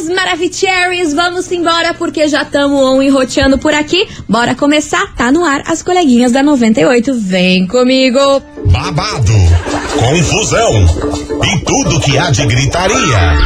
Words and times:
queridos 0.00 0.08
Maravicheries, 0.08 1.14
vamos 1.14 1.50
embora 1.52 1.94
porque 1.94 2.26
já 2.28 2.42
estamos 2.42 2.80
on 2.80 3.02
enroteando 3.02 3.58
por 3.58 3.74
aqui. 3.74 4.08
Bora 4.28 4.54
começar, 4.54 5.14
tá 5.14 5.30
no 5.30 5.44
ar 5.44 5.62
as 5.66 5.82
coleguinhas 5.82 6.32
da 6.32 6.42
98. 6.42 7.14
Vem 7.14 7.66
comigo. 7.66 8.18
Babado, 8.66 9.32
confusão 9.98 10.84
e 11.44 11.64
tudo 11.64 12.00
que 12.00 12.16
há 12.16 12.30
de 12.30 12.46
gritaria. 12.46 13.36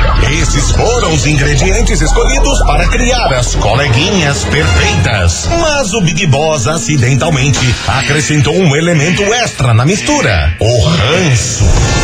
Esses 0.41 0.71
foram 0.73 1.15
os 1.15 1.27
ingredientes 1.27 2.01
escolhidos 2.01 2.61
para 2.63 2.87
criar 2.89 3.33
as 3.33 3.55
coleguinhas 3.57 4.45
perfeitas. 4.45 5.49
Mas 5.61 5.93
o 5.95 6.01
Big 6.01 6.27
Boss 6.27 6.67
acidentalmente 6.67 7.75
acrescentou 7.87 8.55
um 8.55 8.77
elemento 8.77 9.23
extra 9.35 9.75
na 9.75 9.85
mistura: 9.85 10.57
o 10.61 10.81
ranço. 10.87 12.04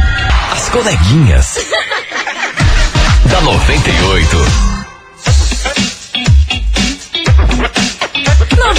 As 0.53 0.69
coleguinhas. 0.69 1.59
da 3.31 3.41
98. 3.41 4.74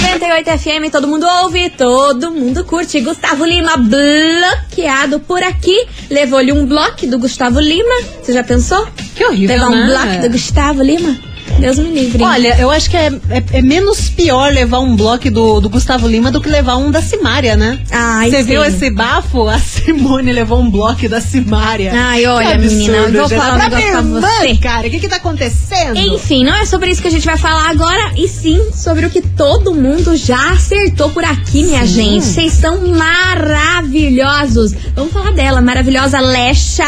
98 0.02 0.58
FM, 0.58 0.90
todo 0.92 1.08
mundo 1.08 1.26
ouve, 1.42 1.70
todo 1.70 2.30
mundo 2.30 2.64
curte. 2.64 3.00
Gustavo 3.00 3.44
Lima 3.44 3.76
bloqueado 3.76 5.20
por 5.20 5.42
aqui. 5.42 5.86
Levou-lhe 6.10 6.52
um 6.52 6.66
bloco 6.66 7.06
do 7.06 7.18
Gustavo 7.18 7.60
Lima. 7.60 7.94
Você 8.22 8.32
já 8.32 8.44
pensou? 8.44 8.86
Que 9.14 9.24
horrível, 9.24 9.56
Levar 9.56 9.68
um 9.68 9.74
né? 9.74 9.86
bloco 9.86 10.22
do 10.22 10.30
Gustavo 10.30 10.82
Lima? 10.82 11.16
Deus 11.58 11.78
me 11.78 11.90
livre. 11.90 12.22
hein? 12.22 12.28
Olha, 12.28 12.56
eu 12.60 12.70
acho 12.70 12.90
que 12.90 12.96
é, 12.96 13.06
é- 13.30 13.44
é 13.58 13.62
menos 13.62 14.08
pior 14.10 14.52
levar 14.52 14.80
um 14.80 14.94
bloco 14.96 15.30
do, 15.30 15.60
do 15.60 15.68
Gustavo 15.68 16.06
Lima 16.06 16.30
do 16.30 16.40
que 16.40 16.48
levar 16.48 16.76
um 16.76 16.90
da 16.90 17.00
Simária, 17.02 17.56
né? 17.56 17.78
Ai, 17.90 18.30
Você 18.30 18.38
sim. 18.42 18.48
viu 18.50 18.64
esse 18.64 18.90
bafo? 18.90 19.48
A 19.48 19.58
Simone 19.58 20.32
levou 20.32 20.60
um 20.60 20.70
bloco 20.70 21.08
da 21.08 21.20
Simária. 21.20 21.92
Ai, 21.94 22.26
olha, 22.26 22.54
absurdo, 22.54 22.74
menina, 22.76 22.96
eu 22.96 23.12
vou 23.12 23.28
falar 23.38 23.54
um 23.54 23.58
negócio 23.58 23.86
pra 23.90 23.98
irmã, 24.00 24.20
você. 24.20 24.56
Cara, 24.56 24.86
o 24.86 24.90
que 24.90 25.00
que 25.00 25.08
tá 25.08 25.16
acontecendo? 25.16 25.96
Enfim, 25.98 26.44
não 26.44 26.54
é 26.54 26.66
sobre 26.66 26.90
isso 26.90 27.00
que 27.02 27.08
a 27.08 27.10
gente 27.10 27.24
vai 27.26 27.36
falar 27.36 27.70
agora, 27.70 28.12
e 28.16 28.28
sim 28.28 28.70
sobre 28.72 29.06
o 29.06 29.10
que 29.10 29.20
todo 29.22 29.74
mundo 29.74 30.16
já 30.16 30.50
acertou 30.52 31.10
por 31.10 31.24
aqui, 31.24 31.62
minha 31.64 31.86
gente. 31.86 32.24
Vocês 32.24 32.52
são 32.52 32.86
maravilhosos. 32.88 34.72
Vamos 34.94 35.12
falar 35.12 35.32
dela, 35.32 35.60
maravilhosa 35.60 36.20
Lecha. 36.20 36.84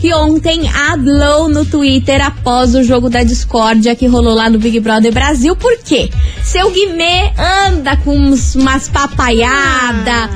Que 0.00 0.14
ontem 0.14 0.66
hablou 0.66 1.46
no 1.46 1.66
Twitter 1.66 2.24
após 2.24 2.74
o 2.74 2.82
jogo 2.82 3.10
da 3.10 3.22
discórdia 3.22 3.94
que 3.94 4.06
rolou 4.06 4.34
lá 4.34 4.48
no 4.48 4.58
Big 4.58 4.80
Brother 4.80 5.12
Brasil. 5.12 5.54
Por 5.54 5.76
quê? 5.78 6.08
Seu 6.42 6.70
Guimê 6.70 7.30
anda 7.66 7.98
com 7.98 8.16
umas 8.16 8.88
papaiadas, 8.88 10.30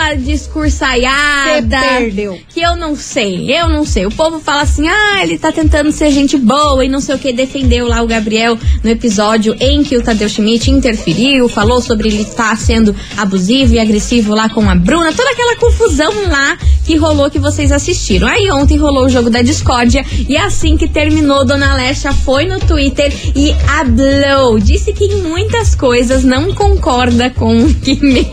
uma 0.00 0.14
discursaiada. 0.14 1.78
Cê 1.78 1.98
perdeu. 1.98 2.40
Que 2.48 2.60
eu 2.60 2.74
não 2.74 2.96
sei, 2.96 3.54
eu 3.54 3.68
não 3.68 3.84
sei. 3.84 4.06
O 4.06 4.10
povo 4.10 4.40
fala 4.40 4.62
assim, 4.62 4.88
ah, 4.88 5.22
ele 5.22 5.38
tá 5.38 5.52
tentando 5.52 5.92
ser 5.92 6.10
gente 6.10 6.38
boa 6.38 6.84
e 6.84 6.88
não 6.88 7.00
sei 7.00 7.14
o 7.14 7.18
que. 7.18 7.32
Defendeu 7.32 7.86
lá 7.86 8.02
o 8.02 8.06
Gabriel 8.06 8.58
no 8.82 8.90
episódio 8.90 9.54
em 9.60 9.84
que 9.84 9.96
o 9.96 10.02
Tadeu 10.02 10.28
Schmidt 10.28 10.70
interferiu, 10.70 11.48
falou 11.48 11.82
sobre 11.82 12.08
ele 12.08 12.22
estar 12.22 12.56
sendo 12.56 12.96
abusivo 13.16 13.74
e 13.74 13.78
agressivo 13.78 14.34
lá 14.34 14.48
com 14.48 14.68
a 14.68 14.74
Bruna. 14.74 15.12
Toda 15.12 15.30
aquela 15.30 15.56
confusão 15.56 16.12
lá 16.28 16.56
que 16.86 16.96
rolou 16.96 17.30
que 17.30 17.38
vocês 17.38 17.70
assistiram. 17.70 18.26
Aí 18.26 18.50
ontem 18.50 18.78
rolou 18.78 19.04
o 19.04 19.08
jogo 19.08 19.28
da 19.28 19.42
discórdia 19.42 20.04
e 20.28 20.36
assim 20.36 20.76
que 20.76 20.88
terminou, 20.88 21.44
Dona 21.44 21.74
Lesha 21.74 22.12
foi 22.12 22.46
no 22.46 22.58
Twitter 22.58 23.12
e 23.36 23.54
hablou. 23.68 24.58
Disse 24.58 24.92
que 24.92 25.04
em 25.04 25.22
muitas 25.22 25.74
coisas 25.74 26.24
não 26.24 26.54
concorda 26.54 27.30
com 27.30 27.58
o 27.58 27.66
Guimê. 27.66 28.26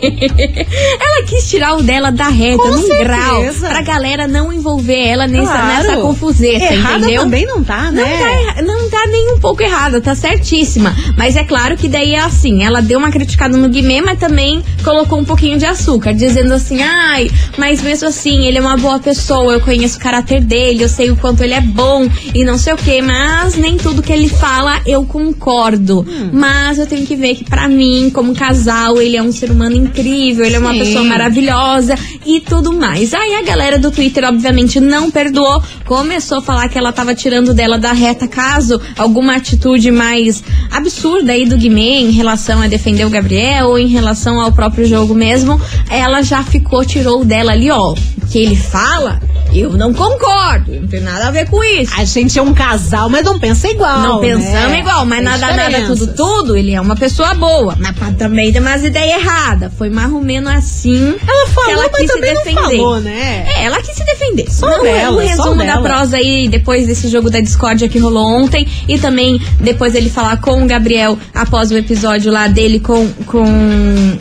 Ela 1.00 1.26
quis 1.26 1.48
tirar 1.48 1.57
o 1.76 1.82
dela 1.82 2.10
da 2.10 2.28
reta, 2.28 2.58
Com 2.62 2.68
num 2.70 2.78
certeza. 2.86 3.04
grau, 3.04 3.42
pra 3.70 3.82
galera 3.82 4.26
não 4.28 4.52
envolver 4.52 4.98
ela 5.06 5.26
nessa, 5.26 5.52
Claro. 5.52 5.66
nessa 5.88 5.96
confuseta, 6.00 6.72
Errada 6.74 6.98
entendeu? 6.98 7.22
também 7.22 7.46
não 7.46 7.62
tá, 7.62 7.84
Não 7.84 7.92
né? 7.92 8.04
tá, 8.18 8.30
erra- 8.30 8.62
não 8.62 8.88
tá 8.90 9.06
nem 9.10 9.34
um 9.34 9.38
pouco 9.40 9.62
errada, 9.62 10.00
tá 10.00 10.14
certíssima. 10.14 10.94
Mas 11.16 11.36
é 11.36 11.44
claro 11.44 11.76
que 11.76 11.88
daí 11.88 12.14
é 12.14 12.20
assim, 12.20 12.62
ela 12.64 12.80
deu 12.80 12.98
uma 12.98 13.10
criticada 13.10 13.56
no 13.56 13.68
Guimê, 13.68 14.00
mas 14.00 14.18
também 14.18 14.62
colocou 14.84 15.18
um 15.18 15.24
pouquinho 15.24 15.58
de 15.58 15.66
açúcar, 15.66 16.12
dizendo 16.14 16.52
assim, 16.54 16.82
ai, 16.82 17.30
mas 17.56 17.82
mesmo 17.82 18.08
assim, 18.08 18.46
ele 18.46 18.58
é 18.58 18.60
uma 18.60 18.76
boa 18.76 18.98
pessoa, 18.98 19.52
eu 19.52 19.60
conheço 19.60 19.98
o 19.98 20.00
caráter 20.00 20.40
dele, 20.40 20.82
eu 20.84 20.88
sei 20.88 21.10
o 21.10 21.16
quanto 21.16 21.42
ele 21.42 21.54
é 21.54 21.60
bom 21.60 22.08
e 22.34 22.44
não 22.44 22.56
sei 22.58 22.72
o 22.72 22.76
que, 22.76 23.00
mas 23.02 23.56
nem 23.56 23.76
tudo 23.76 24.02
que 24.02 24.12
ele 24.12 24.28
fala 24.28 24.80
eu 24.86 25.04
concordo. 25.04 26.04
Hum. 26.08 26.30
Mas 26.32 26.78
eu 26.78 26.86
tenho 26.86 27.06
que 27.06 27.16
ver 27.16 27.34
que 27.34 27.44
pra 27.44 27.68
mim, 27.68 28.10
como 28.12 28.34
casal, 28.34 29.00
ele 29.00 29.16
é 29.16 29.22
um 29.22 29.32
ser 29.32 29.50
humano 29.50 29.76
incrível, 29.76 30.44
ele 30.44 30.56
é 30.56 30.58
uma 30.58 30.72
Sim. 30.72 30.78
pessoa 30.80 31.04
maravilhosa 31.04 31.37
maravilhosa 31.40 31.96
e 32.28 32.40
tudo 32.40 32.74
mais. 32.74 33.14
Aí 33.14 33.36
a 33.36 33.42
galera 33.42 33.78
do 33.78 33.90
Twitter, 33.90 34.22
obviamente, 34.24 34.78
não 34.78 35.10
perdoou, 35.10 35.62
começou 35.86 36.38
a 36.38 36.42
falar 36.42 36.68
que 36.68 36.76
ela 36.76 36.92
tava 36.92 37.14
tirando 37.14 37.54
dela 37.54 37.78
da 37.78 37.92
reta 37.92 38.28
caso 38.28 38.78
alguma 38.98 39.36
atitude 39.36 39.90
mais 39.90 40.44
absurda 40.70 41.32
aí 41.32 41.46
do 41.46 41.56
Guimê 41.56 42.00
em 42.00 42.10
relação 42.10 42.60
a 42.60 42.68
defender 42.68 43.06
o 43.06 43.10
Gabriel 43.10 43.68
ou 43.68 43.78
em 43.78 43.88
relação 43.88 44.38
ao 44.38 44.52
próprio 44.52 44.86
jogo 44.86 45.14
mesmo, 45.14 45.58
ela 45.88 46.20
já 46.20 46.42
ficou, 46.42 46.84
tirou 46.84 47.24
dela 47.24 47.52
ali, 47.52 47.70
ó. 47.70 47.92
O 47.92 48.26
que 48.30 48.38
ele 48.38 48.56
fala, 48.56 49.18
eu 49.54 49.72
não 49.72 49.94
concordo, 49.94 50.72
não 50.74 50.86
tem 50.86 51.00
nada 51.00 51.28
a 51.28 51.30
ver 51.30 51.48
com 51.48 51.62
isso. 51.64 51.92
A 51.96 52.04
gente 52.04 52.38
é 52.38 52.42
um 52.42 52.52
casal, 52.52 53.08
mas 53.08 53.24
não 53.24 53.38
pensa 53.38 53.68
igual. 53.68 54.00
Não 54.00 54.20
pensamos 54.20 54.70
né? 54.70 54.80
igual, 54.80 55.06
mas 55.06 55.18
Tem 55.20 55.28
nada, 55.28 55.56
nada, 55.56 55.86
tudo, 55.86 56.14
tudo. 56.14 56.56
Ele 56.56 56.74
é 56.74 56.80
uma 56.80 56.94
pessoa 56.94 57.32
boa. 57.34 57.76
Mas 57.78 57.96
também 58.16 58.52
tem 58.52 58.60
umas 58.60 58.84
ideias 58.84 59.22
erradas. 59.22 59.72
Foi 59.76 59.88
mais 59.88 60.12
ou 60.12 60.20
menos 60.20 60.52
assim. 60.52 61.16
Ela 61.26 61.46
falou, 61.48 61.64
que 61.64 61.70
ela 61.70 61.90
mas 61.90 62.12
quis 62.12 62.17
se 62.18 62.34
também 62.34 62.54
não 62.54 62.62
defender. 62.62 62.76
falou, 62.78 63.00
né? 63.00 63.44
É, 63.56 63.64
ela 63.64 63.82
quis 63.82 63.94
se 63.94 64.04
defender. 64.04 64.50
Só 64.50 64.66
Não, 64.68 64.82
dela, 64.82 65.10
o 65.16 65.20
só 65.22 65.26
resumo 65.28 65.56
da 65.58 65.64
dela. 65.64 65.82
prosa 65.82 66.16
aí, 66.16 66.48
depois 66.48 66.86
desse 66.86 67.08
jogo 67.08 67.30
da 67.30 67.40
discórdia 67.40 67.88
que 67.88 67.98
rolou 67.98 68.24
ontem. 68.26 68.66
E 68.86 68.98
também 68.98 69.40
depois 69.60 69.94
ele 69.94 70.10
falar 70.10 70.40
com 70.40 70.62
o 70.62 70.66
Gabriel 70.66 71.18
após 71.34 71.70
o 71.70 71.76
episódio 71.76 72.30
lá 72.32 72.46
dele 72.48 72.80
com, 72.80 73.08
com 73.26 73.44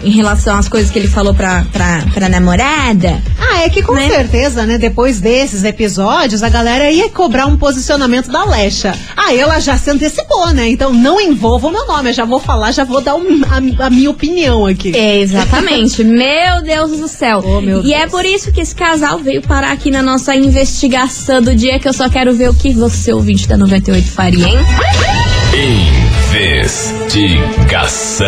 em 0.03 0.09
relação 0.11 0.57
às 0.57 0.67
coisas 0.67 0.89
que 0.91 0.99
ele 0.99 1.07
falou 1.07 1.33
pra, 1.33 1.65
pra, 1.71 2.03
pra 2.13 2.29
namorada. 2.29 3.21
Ah, 3.39 3.63
é 3.63 3.69
que 3.69 3.81
com 3.81 3.93
Né? 3.93 4.09
certeza, 4.09 4.65
né, 4.65 4.77
depois 4.77 5.19
desses 5.19 5.63
episódios, 5.63 6.43
a 6.43 6.49
galera 6.49 6.89
ia 6.91 7.09
cobrar 7.09 7.45
um 7.45 7.57
posicionamento 7.57 8.29
da 8.31 8.43
Lecha. 8.45 8.93
Ah, 9.15 9.33
ela 9.33 9.59
já 9.59 9.77
se 9.77 9.89
antecipou, 9.89 10.51
né? 10.53 10.69
Então 10.69 10.93
não 10.93 11.19
envolva 11.19 11.67
o 11.67 11.71
meu 11.71 11.85
nome, 11.87 12.09
eu 12.09 12.13
já 12.13 12.25
vou 12.25 12.39
falar, 12.39 12.71
já 12.71 12.83
vou 12.83 13.01
dar 13.01 13.15
um- 13.15 13.41
a, 13.49 13.85
a 13.85 13.89
minha 13.89 14.09
opinião 14.09 14.65
aqui. 14.65 14.95
É, 14.95 15.19
exatamente. 15.19 16.03
meu 16.05 16.61
Deus 16.63 16.91
do 16.99 17.07
céu. 17.07 17.43
Oh, 17.45 17.61
meu 17.61 17.81
e 17.87 17.93
é 17.93 18.05
por 18.05 18.25
isso 18.25 18.51
que 18.51 18.59
esse 18.59 18.75
casal 18.75 19.17
veio 19.19 19.41
parar 19.41 19.71
aqui 19.71 19.89
na 19.89 20.03
nossa 20.03 20.35
investigação 20.35 21.41
do 21.41 21.55
dia, 21.55 21.79
que 21.79 21.87
eu 21.87 21.93
só 21.93 22.09
quero 22.09 22.33
ver 22.33 22.49
o 22.49 22.53
que 22.53 22.73
você, 22.73 23.13
ouvinte 23.13 23.47
da 23.47 23.55
98, 23.55 24.11
faria, 24.11 24.45
hein? 24.45 24.57
Investigação. 26.35 28.27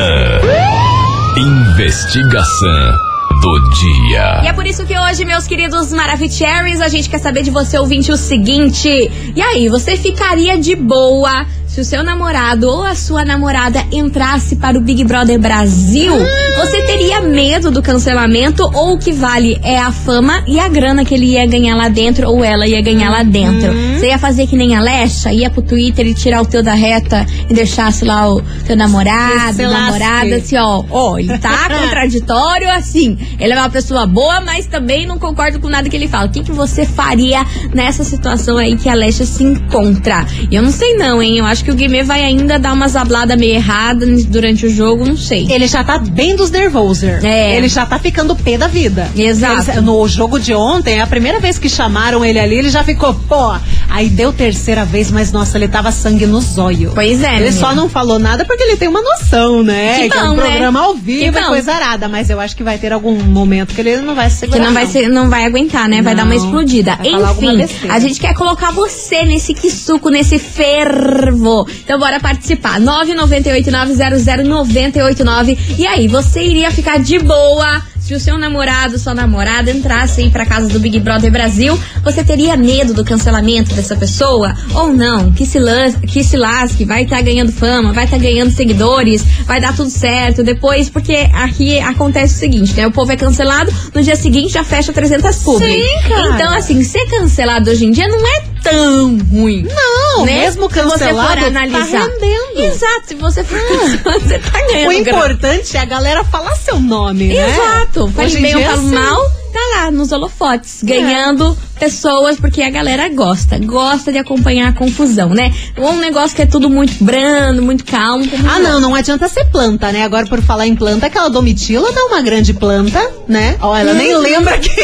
Investigação 1.35 2.93
do 3.41 3.69
dia. 3.71 4.43
E 4.43 4.47
é 4.47 4.53
por 4.53 4.65
isso 4.65 4.85
que 4.85 4.97
hoje, 4.97 5.25
meus 5.25 5.45
queridos 5.45 5.91
Maravicheries, 5.91 6.79
a 6.79 6.87
gente 6.87 7.09
quer 7.09 7.19
saber 7.19 7.43
de 7.43 7.51
você, 7.51 7.77
ouvinte, 7.77 8.13
o 8.13 8.17
seguinte. 8.17 8.89
E 9.35 9.41
aí, 9.41 9.67
você 9.67 9.97
ficaria 9.97 10.57
de 10.57 10.73
boa 10.73 11.45
se 11.79 11.81
o 11.81 11.85
seu 11.85 12.03
namorado 12.03 12.67
ou 12.67 12.83
a 12.83 12.93
sua 12.93 13.23
namorada 13.23 13.81
entrasse 13.89 14.57
para 14.57 14.77
o 14.77 14.81
Big 14.81 15.03
Brother 15.05 15.39
Brasil? 15.39 16.11
Você 16.57 16.81
teria 16.81 17.21
medo 17.21 17.71
do 17.71 17.81
cancelamento 17.81 18.63
ou 18.73 18.95
o 18.95 18.97
que 18.97 19.13
vale 19.13 19.57
é 19.63 19.79
a 19.79 19.89
fama 19.89 20.43
e 20.45 20.59
a 20.59 20.67
grana 20.67 21.05
que 21.05 21.13
ele 21.13 21.27
ia 21.27 21.45
ganhar 21.45 21.75
lá 21.75 21.87
dentro 21.87 22.27
ou 22.29 22.43
ela 22.43 22.67
ia 22.67 22.81
ganhar 22.81 23.09
lá 23.09 23.23
dentro? 23.23 23.71
Você 23.97 24.07
ia 24.07 24.19
fazer 24.19 24.45
que 24.47 24.57
nem 24.57 24.75
a 24.75 24.81
Lecha? 24.81 25.31
Ia 25.31 25.49
pro 25.49 25.61
Twitter 25.61 26.05
e 26.05 26.13
tirar 26.13 26.41
o 26.41 26.45
teu 26.45 26.61
da 26.61 26.73
reta 26.73 27.25
e 27.49 27.53
deixasse 27.53 28.03
lá 28.03 28.29
o 28.29 28.41
teu 28.65 28.75
namorado, 28.75 29.53
Se 29.53 29.65
namorada, 29.65 30.35
assim, 30.35 30.57
ó, 30.57 30.83
ó, 30.89 31.17
ele 31.17 31.37
tá 31.37 31.69
contraditório 31.81 32.69
assim. 32.71 33.17
Ele 33.39 33.53
é 33.53 33.57
uma 33.57 33.69
pessoa 33.69 34.05
boa, 34.05 34.41
mas 34.41 34.65
também 34.65 35.05
não 35.05 35.17
concordo 35.17 35.61
com 35.61 35.69
nada 35.69 35.87
que 35.87 35.95
ele 35.95 36.09
fala. 36.09 36.25
O 36.25 36.29
que, 36.29 36.43
que 36.43 36.51
você 36.51 36.85
faria 36.85 37.45
nessa 37.73 38.03
situação 38.03 38.57
aí 38.57 38.75
que 38.75 38.89
a 38.89 38.91
Alexa 38.91 39.25
se 39.25 39.43
encontra? 39.43 40.25
E 40.51 40.55
eu 40.55 40.61
não 40.61 40.71
sei 40.71 40.95
não, 40.95 41.21
hein? 41.21 41.37
Eu 41.37 41.45
acho 41.45 41.63
que 41.63 41.68
o 41.71 41.75
Guimê 41.75 42.03
vai 42.03 42.23
ainda 42.23 42.57
dar 42.59 42.73
umas 42.73 42.95
habladas 42.95 43.37
meio 43.37 43.55
erradas 43.55 44.25
durante 44.25 44.65
o 44.65 44.69
jogo, 44.69 45.05
não 45.05 45.17
sei. 45.17 45.47
Ele 45.51 45.67
já 45.67 45.83
tá 45.83 45.97
bem 45.99 46.35
dos 46.35 46.49
nervoser. 46.51 47.23
É. 47.23 47.55
Ele 47.55 47.67
já 47.67 47.85
tá 47.85 47.97
ficando 47.99 48.35
pé 48.35 48.57
da 48.57 48.67
vida. 48.67 49.07
Exato. 49.15 49.71
Ele- 49.71 49.81
no 49.81 50.07
jogo 50.07 50.39
de 50.39 50.53
ontem, 50.53 50.97
é 50.97 51.01
a 51.01 51.07
primeira 51.07 51.39
vez 51.39 51.57
que 51.57 51.69
chamaram 51.69 52.23
ele 52.23 52.39
ali, 52.39 52.55
ele 52.55 52.69
já 52.69 52.83
ficou, 52.83 53.13
pô. 53.13 53.53
Aí 53.89 54.09
deu 54.09 54.31
terceira 54.31 54.85
vez, 54.85 55.11
mas 55.11 55.31
nossa, 55.31 55.57
ele 55.57 55.67
tava 55.67 55.91
sangue 55.91 56.25
no 56.25 56.39
zóio. 56.39 56.91
Pois 56.93 57.21
é, 57.23 57.35
Ele 57.37 57.45
menina. 57.45 57.59
só 57.59 57.73
não 57.73 57.89
falou 57.89 58.19
nada 58.19 58.45
porque 58.45 58.61
ele 58.63 58.77
tem 58.77 58.87
uma 58.87 59.01
noção, 59.01 59.63
né? 59.63 60.07
Que 60.07 60.17
é 60.17 60.21
bom, 60.21 60.29
um 60.31 60.35
né? 60.35 60.43
programa 60.43 60.79
ao 60.81 60.93
Que 60.93 60.99
vivo 61.01 61.39
bom. 61.39 61.47
coisa 61.47 61.73
arada. 61.73 62.07
Mas 62.07 62.29
eu 62.29 62.39
acho 62.39 62.55
que 62.55 62.63
vai 62.63 62.77
ter 62.77 62.93
algum 62.93 63.15
momento 63.23 63.73
que 63.73 63.81
ele 63.81 63.97
não 63.97 64.13
vai 64.15 64.29
se 64.29 64.47
Que 64.47 64.59
não 64.59 64.73
vai, 64.73 64.85
ser, 64.85 65.09
não 65.09 65.29
vai 65.29 65.45
aguentar, 65.45 65.89
né? 65.89 66.01
Vai 66.01 66.13
Não, 66.13 66.23
dar 66.23 66.29
uma 66.29 66.35
explodida. 66.35 66.95
vai 66.97 67.07
Enfim, 67.09 67.65
a 67.89 67.99
gente 67.99 68.19
quer 68.19 68.33
colocar 68.35 68.71
você 68.71 69.23
nesse 69.25 69.53
quisuco, 69.53 70.09
nesse 70.09 70.37
fervo. 70.39 71.67
Então 71.83 71.97
bora 71.99 72.19
participar. 72.19 72.79
998-900-989. 72.79 75.57
E 75.77 75.87
aí, 75.87 76.07
você 76.07 76.41
iria 76.43 76.71
ficar 76.71 76.99
de 76.99 77.19
boa 77.19 77.81
se 78.09 78.15
o 78.15 78.19
seu 78.19 78.39
namorado, 78.39 78.97
sua 78.97 79.13
namorada 79.13 79.69
entrasse 79.69 80.21
aí 80.21 80.31
pra 80.31 80.43
casa 80.43 80.67
do 80.67 80.79
Big 80.79 80.99
Brother 80.99 81.31
Brasil? 81.31 81.79
Você 82.03 82.23
teria 82.23 82.57
medo 82.57 82.91
do 82.91 83.05
cancelamento 83.05 83.75
dessa 83.75 83.95
pessoa? 83.95 84.55
Ou 84.73 84.91
não? 84.91 85.31
Que 85.31 85.45
se, 85.45 85.59
lan- 85.59 85.91
que 86.07 86.23
se 86.23 86.35
lasque, 86.35 86.85
vai 86.85 87.03
estar 87.03 87.21
ganhando 87.21 87.51
fama, 87.51 87.93
vai 87.93 88.05
estar 88.05 88.17
ganhando 88.17 88.49
seguidores, 88.51 89.23
vai 89.45 89.61
dar 89.61 89.75
tudo 89.75 89.91
certo 89.91 90.41
depois, 90.43 90.89
porque 90.89 91.29
aqui 91.33 91.79
acontece 91.79 92.33
o 92.33 92.37
seguinte, 92.39 92.73
né? 92.75 92.87
O 92.87 92.91
povo 92.91 93.11
é 93.11 93.15
cancelado, 93.15 93.71
no 93.93 94.01
dia 94.01 94.15
seguinte 94.15 94.53
já 94.53 94.63
fecha 94.63 94.91
300 94.91 95.35
publi. 95.43 95.67
Sim, 95.79 96.09
cara. 96.09 96.29
Então, 96.35 96.53
assim, 96.55 96.83
ser 96.83 97.05
cancelado 97.11 97.69
hoje 97.69 97.85
em 97.85 97.91
dia 97.91 98.07
não 98.07 98.17
é 98.25 98.41
tão 98.63 99.17
ruim. 99.31 99.67
Não, 99.71 100.25
né? 100.25 100.45
mesmo 100.45 100.63
Se 100.69 100.75
você 100.75 100.81
for 100.81 100.89
cancelado, 100.97 101.41
tá 101.41 101.47
analisar. 101.47 102.07
rendendo. 102.07 102.59
Exato, 102.73 103.03
se 103.07 103.15
você 103.15 103.43
for 103.43 103.59
cancelado, 103.69 104.19
você 104.21 104.39
tá 104.39 104.59
ganhando 104.67 104.89
O 104.89 104.93
importante 104.93 105.77
é 105.77 105.79
a 105.79 105.85
galera 105.85 106.23
falar 106.23 106.55
seu 106.55 106.79
nome, 106.79 107.27
né? 107.27 107.49
Exato. 107.49 107.98
Fale 108.07 108.27
Hoje 108.27 108.37
em 108.37 108.41
bem 108.41 108.55
ou 108.55 108.63
falo 108.63 108.79
assim, 108.79 108.95
mal, 108.95 109.21
tá 109.51 109.59
lá 109.75 109.91
nos 109.91 110.11
holofotes, 110.11 110.81
ganhando 110.83 111.57
pessoas, 111.79 112.39
porque 112.39 112.61
a 112.61 112.69
galera 112.69 113.09
gosta, 113.09 113.57
gosta 113.59 114.11
de 114.11 114.17
acompanhar 114.17 114.69
a 114.69 114.73
confusão, 114.73 115.29
né? 115.29 115.53
Ou 115.77 115.91
um 115.91 115.99
negócio 115.99 116.35
que 116.35 116.41
é 116.41 116.45
tudo 116.45 116.69
muito 116.69 117.03
brando, 117.03 117.61
muito 117.61 117.85
calmo. 117.85 118.25
Ah, 118.47 118.59
não, 118.59 118.79
não 118.79 118.95
adianta 118.95 119.27
ser 119.27 119.45
planta, 119.45 119.91
né? 119.91 120.03
Agora, 120.03 120.25
por 120.27 120.41
falar 120.41 120.67
em 120.67 120.75
planta, 120.75 121.07
aquela 121.07 121.29
domitila 121.29 121.91
não 121.91 122.09
é 122.09 122.13
uma 122.13 122.21
grande 122.21 122.53
planta, 122.53 122.99
né? 123.27 123.57
Ó, 123.61 123.75
ela 123.75 123.93
nem 123.93 124.15
lembra 124.17 124.57
que. 124.57 124.69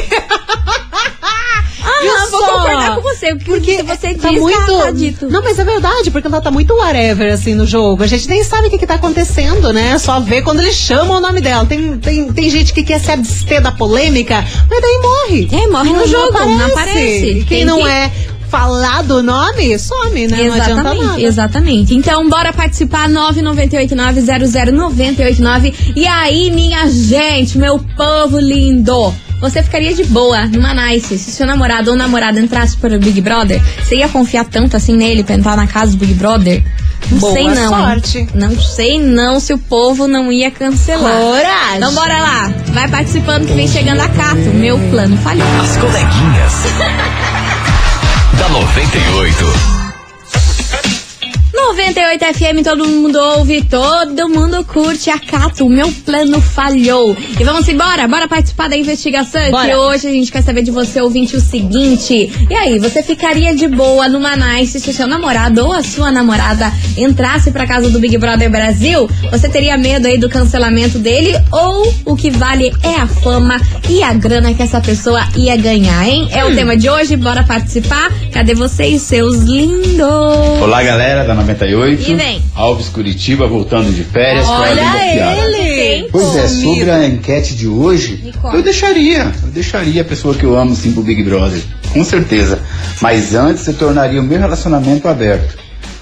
Ah, 1.85 2.01
Viu 2.01 2.13
não, 2.13 2.31
vou 2.31 2.39
concordar 2.41 2.95
com 2.95 3.01
você. 3.01 3.31
O 3.33 3.37
que 3.37 3.45
Porque 3.45 3.83
você 3.83 4.13
tá 4.15 4.29
diz, 4.29 4.41
muito. 4.41 4.77
tá, 4.77 4.83
tá 4.85 4.91
dito. 4.91 5.29
Não, 5.29 5.43
mas 5.43 5.59
é 5.59 5.63
verdade, 5.63 6.09
porque 6.11 6.27
ela 6.27 6.41
tá 6.41 6.49
muito 6.49 6.73
whatever, 6.73 7.31
assim, 7.31 7.53
no 7.53 7.65
jogo. 7.67 8.01
A 8.03 8.07
gente 8.07 8.27
nem 8.27 8.43
sabe 8.43 8.67
o 8.67 8.71
que, 8.71 8.77
que 8.79 8.87
tá 8.87 8.95
acontecendo, 8.95 9.71
né? 9.71 9.97
Só 9.99 10.19
vê 10.19 10.41
quando 10.41 10.59
eles 10.61 10.75
chamam 10.75 11.17
o 11.17 11.19
nome 11.19 11.39
dela. 11.41 11.65
Tem, 11.65 11.97
tem, 11.99 12.31
tem 12.33 12.49
gente 12.49 12.73
que 12.73 12.83
quer 12.83 12.99
se 12.99 13.11
abster 13.11 13.61
da 13.61 13.71
polêmica, 13.71 14.43
mas 14.69 14.81
daí 14.81 14.99
morre. 15.01 15.47
É, 15.51 15.67
morre 15.67 15.93
no 15.93 16.07
jogo, 16.07 16.33
não 16.39 16.65
aparece. 16.67 17.25
E 17.25 17.35
quem 17.45 17.59
Tem 17.59 17.65
não 17.65 17.81
que- 17.81 17.87
é 17.87 18.11
falado 18.49 19.17
o 19.17 19.23
nome, 19.23 19.77
some, 19.77 20.27
né? 20.27 20.37
Não 20.47 20.53
adianta 20.53 20.71
Exatamente, 20.71 21.05
nada. 21.05 21.21
exatamente. 21.21 21.93
Então, 21.95 22.29
bora 22.29 22.53
participar 22.53 23.09
998900989. 23.09 25.73
E 25.95 26.07
aí, 26.07 26.49
minha 26.51 26.87
gente, 26.89 27.57
meu 27.57 27.79
povo 27.97 28.39
lindo, 28.39 29.13
você 29.39 29.61
ficaria 29.61 29.93
de 29.93 30.03
boa 30.05 30.45
numa 30.47 30.73
nice 30.73 31.17
se 31.17 31.31
seu 31.31 31.45
namorado 31.45 31.91
ou 31.91 31.97
namorada 31.97 32.39
entrasse 32.39 32.77
para 32.77 32.95
o 32.95 32.99
Big 32.99 33.21
Brother? 33.21 33.61
Você 33.83 33.97
ia 33.97 34.09
confiar 34.09 34.45
tanto 34.45 34.75
assim 34.75 34.95
nele 34.95 35.23
pra 35.23 35.35
entrar 35.35 35.55
na 35.55 35.67
casa 35.67 35.91
do 35.91 35.97
Big 35.97 36.13
Brother? 36.13 36.63
Não 37.11 37.19
Boa 37.19 37.33
sei 37.33 37.47
não. 37.49 37.69
sorte. 37.69 38.27
Não 38.33 38.59
sei 38.59 38.99
não 38.99 39.39
se 39.39 39.53
o 39.53 39.57
povo 39.57 40.07
não 40.07 40.31
ia 40.31 40.49
cancelar. 40.49 41.13
Coragem. 41.19 41.77
Então 41.77 41.93
bora 41.93 42.19
lá. 42.19 42.53
Vai 42.73 42.87
participando 42.87 43.45
que 43.45 43.53
vem 43.53 43.67
chegando 43.67 44.01
a 44.01 44.09
Cato. 44.09 44.35
Meu 44.53 44.79
plano 44.89 45.15
falhou. 45.17 45.47
As 45.61 45.77
coleguinhas. 45.77 46.53
da 48.39 48.49
98. 48.49 49.84
98 51.65 52.23
FM, 52.35 52.63
todo 52.63 52.85
mundo 52.87 53.17
ouve, 53.19 53.59
todo 53.63 54.29
mundo 54.29 54.63
curte 54.65 55.09
a 55.09 55.17
Cato. 55.17 55.65
O 55.65 55.69
meu 55.69 55.91
plano 56.05 56.39
falhou. 56.39 57.17
E 57.39 57.43
vamos 57.43 57.67
embora, 57.67 58.07
bora 58.07 58.27
participar 58.27 58.69
da 58.69 58.77
investigação. 58.77 59.49
Bora. 59.49 59.67
Que 59.67 59.75
hoje 59.75 60.07
a 60.07 60.11
gente 60.11 60.31
quer 60.31 60.43
saber 60.43 60.61
de 60.61 60.69
você, 60.69 61.01
ouvinte, 61.01 61.35
o 61.35 61.41
seguinte. 61.41 62.31
E 62.49 62.53
aí, 62.53 62.77
você 62.77 63.01
ficaria 63.01 63.55
de 63.55 63.67
boa 63.67 64.07
numa 64.07 64.35
nice 64.35 64.79
se 64.79 64.91
o 64.91 64.93
seu 64.93 65.07
namorado 65.07 65.65
ou 65.65 65.73
a 65.73 65.81
sua 65.81 66.11
namorada 66.11 66.71
entrasse 66.95 67.49
pra 67.49 67.65
casa 67.65 67.89
do 67.89 67.97
Big 67.99 68.15
Brother 68.19 68.49
Brasil? 68.49 69.09
Você 69.31 69.49
teria 69.49 69.75
medo 69.75 70.07
aí 70.07 70.19
do 70.19 70.29
cancelamento 70.29 70.99
dele? 70.99 71.33
Ou 71.51 71.91
o 72.05 72.15
que 72.15 72.29
vale 72.29 72.71
é 72.83 72.95
a 73.01 73.07
fama 73.07 73.59
e 73.89 74.03
a 74.03 74.13
grana 74.13 74.53
que 74.53 74.61
essa 74.61 74.79
pessoa 74.79 75.27
ia 75.35 75.57
ganhar, 75.57 76.07
hein? 76.07 76.29
É 76.31 76.45
o 76.45 76.49
Hum. 76.51 76.55
tema 76.55 76.77
de 76.77 76.87
hoje, 76.87 77.15
bora 77.17 77.43
participar. 77.43 78.11
Cadê 78.31 78.53
vocês, 78.53 79.01
seus 79.01 79.37
lindos? 79.37 80.05
Olá, 80.61 80.83
galera 80.83 81.23
da 81.23 81.33
98. 81.33 81.54
E 82.11 82.15
vem. 82.15 82.41
Alves 82.53 82.89
Curitiba 82.89 83.47
voltando 83.47 83.93
de 83.93 84.03
férias. 84.03 84.47
Olha 84.47 85.51
ele! 85.53 86.09
Pois 86.11 86.35
é, 86.35 86.47
sobre 86.47 86.89
a 86.91 87.07
enquete 87.07 87.55
de 87.55 87.67
hoje, 87.67 88.33
eu 88.53 88.61
deixaria. 88.61 89.31
Eu 89.43 89.49
deixaria 89.49 90.01
a 90.01 90.05
pessoa 90.05 90.35
que 90.35 90.43
eu 90.43 90.57
amo 90.57 90.75
sim 90.75 90.91
pro 90.91 91.01
Big 91.01 91.23
Brother. 91.23 91.61
Com 91.91 92.03
certeza. 92.03 92.59
Mas 93.01 93.33
antes 93.33 93.67
eu 93.67 93.73
tornaria 93.73 94.19
o 94.19 94.23
meu 94.23 94.39
relacionamento 94.39 95.07
aberto. 95.07 95.57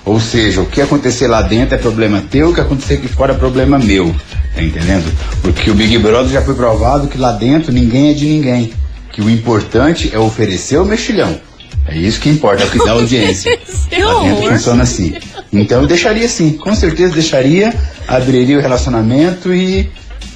Ou 0.05 0.19
seja, 0.19 0.61
o 0.61 0.65
que 0.65 0.81
acontecer 0.81 1.27
lá 1.27 1.41
dentro 1.41 1.75
é 1.75 1.77
problema 1.77 2.21
teu, 2.29 2.49
o 2.49 2.53
que 2.53 2.59
acontecer 2.59 2.95
aqui 2.95 3.07
fora 3.07 3.33
é 3.33 3.37
problema 3.37 3.79
meu. 3.79 4.13
Tá 4.53 4.61
entendendo? 4.61 5.11
Porque 5.41 5.71
o 5.71 5.73
Big 5.73 5.97
Brother 5.97 6.31
já 6.31 6.41
foi 6.41 6.53
provado 6.55 7.07
que 7.07 7.17
lá 7.17 7.31
dentro 7.31 7.71
ninguém 7.71 8.11
é 8.11 8.13
de 8.13 8.25
ninguém. 8.25 8.73
Que 9.11 9.21
o 9.21 9.29
importante 9.29 10.11
é 10.13 10.19
oferecer 10.19 10.77
o 10.77 10.85
mexilhão. 10.85 11.39
É 11.87 11.97
isso 11.97 12.19
que 12.19 12.29
importa, 12.29 12.63
é 12.63 12.65
o 12.65 12.69
que 12.69 12.77
dá 12.79 12.91
audiência. 12.91 13.57
Lá 13.99 14.23
dentro 14.23 14.49
funciona 14.49 14.83
assim. 14.83 15.13
Então 15.53 15.81
eu 15.81 15.87
deixaria 15.87 16.27
sim, 16.27 16.53
com 16.57 16.73
certeza 16.73 17.13
deixaria, 17.13 17.73
abriria 18.07 18.57
o 18.57 18.61
relacionamento 18.61 19.53
e 19.53 19.89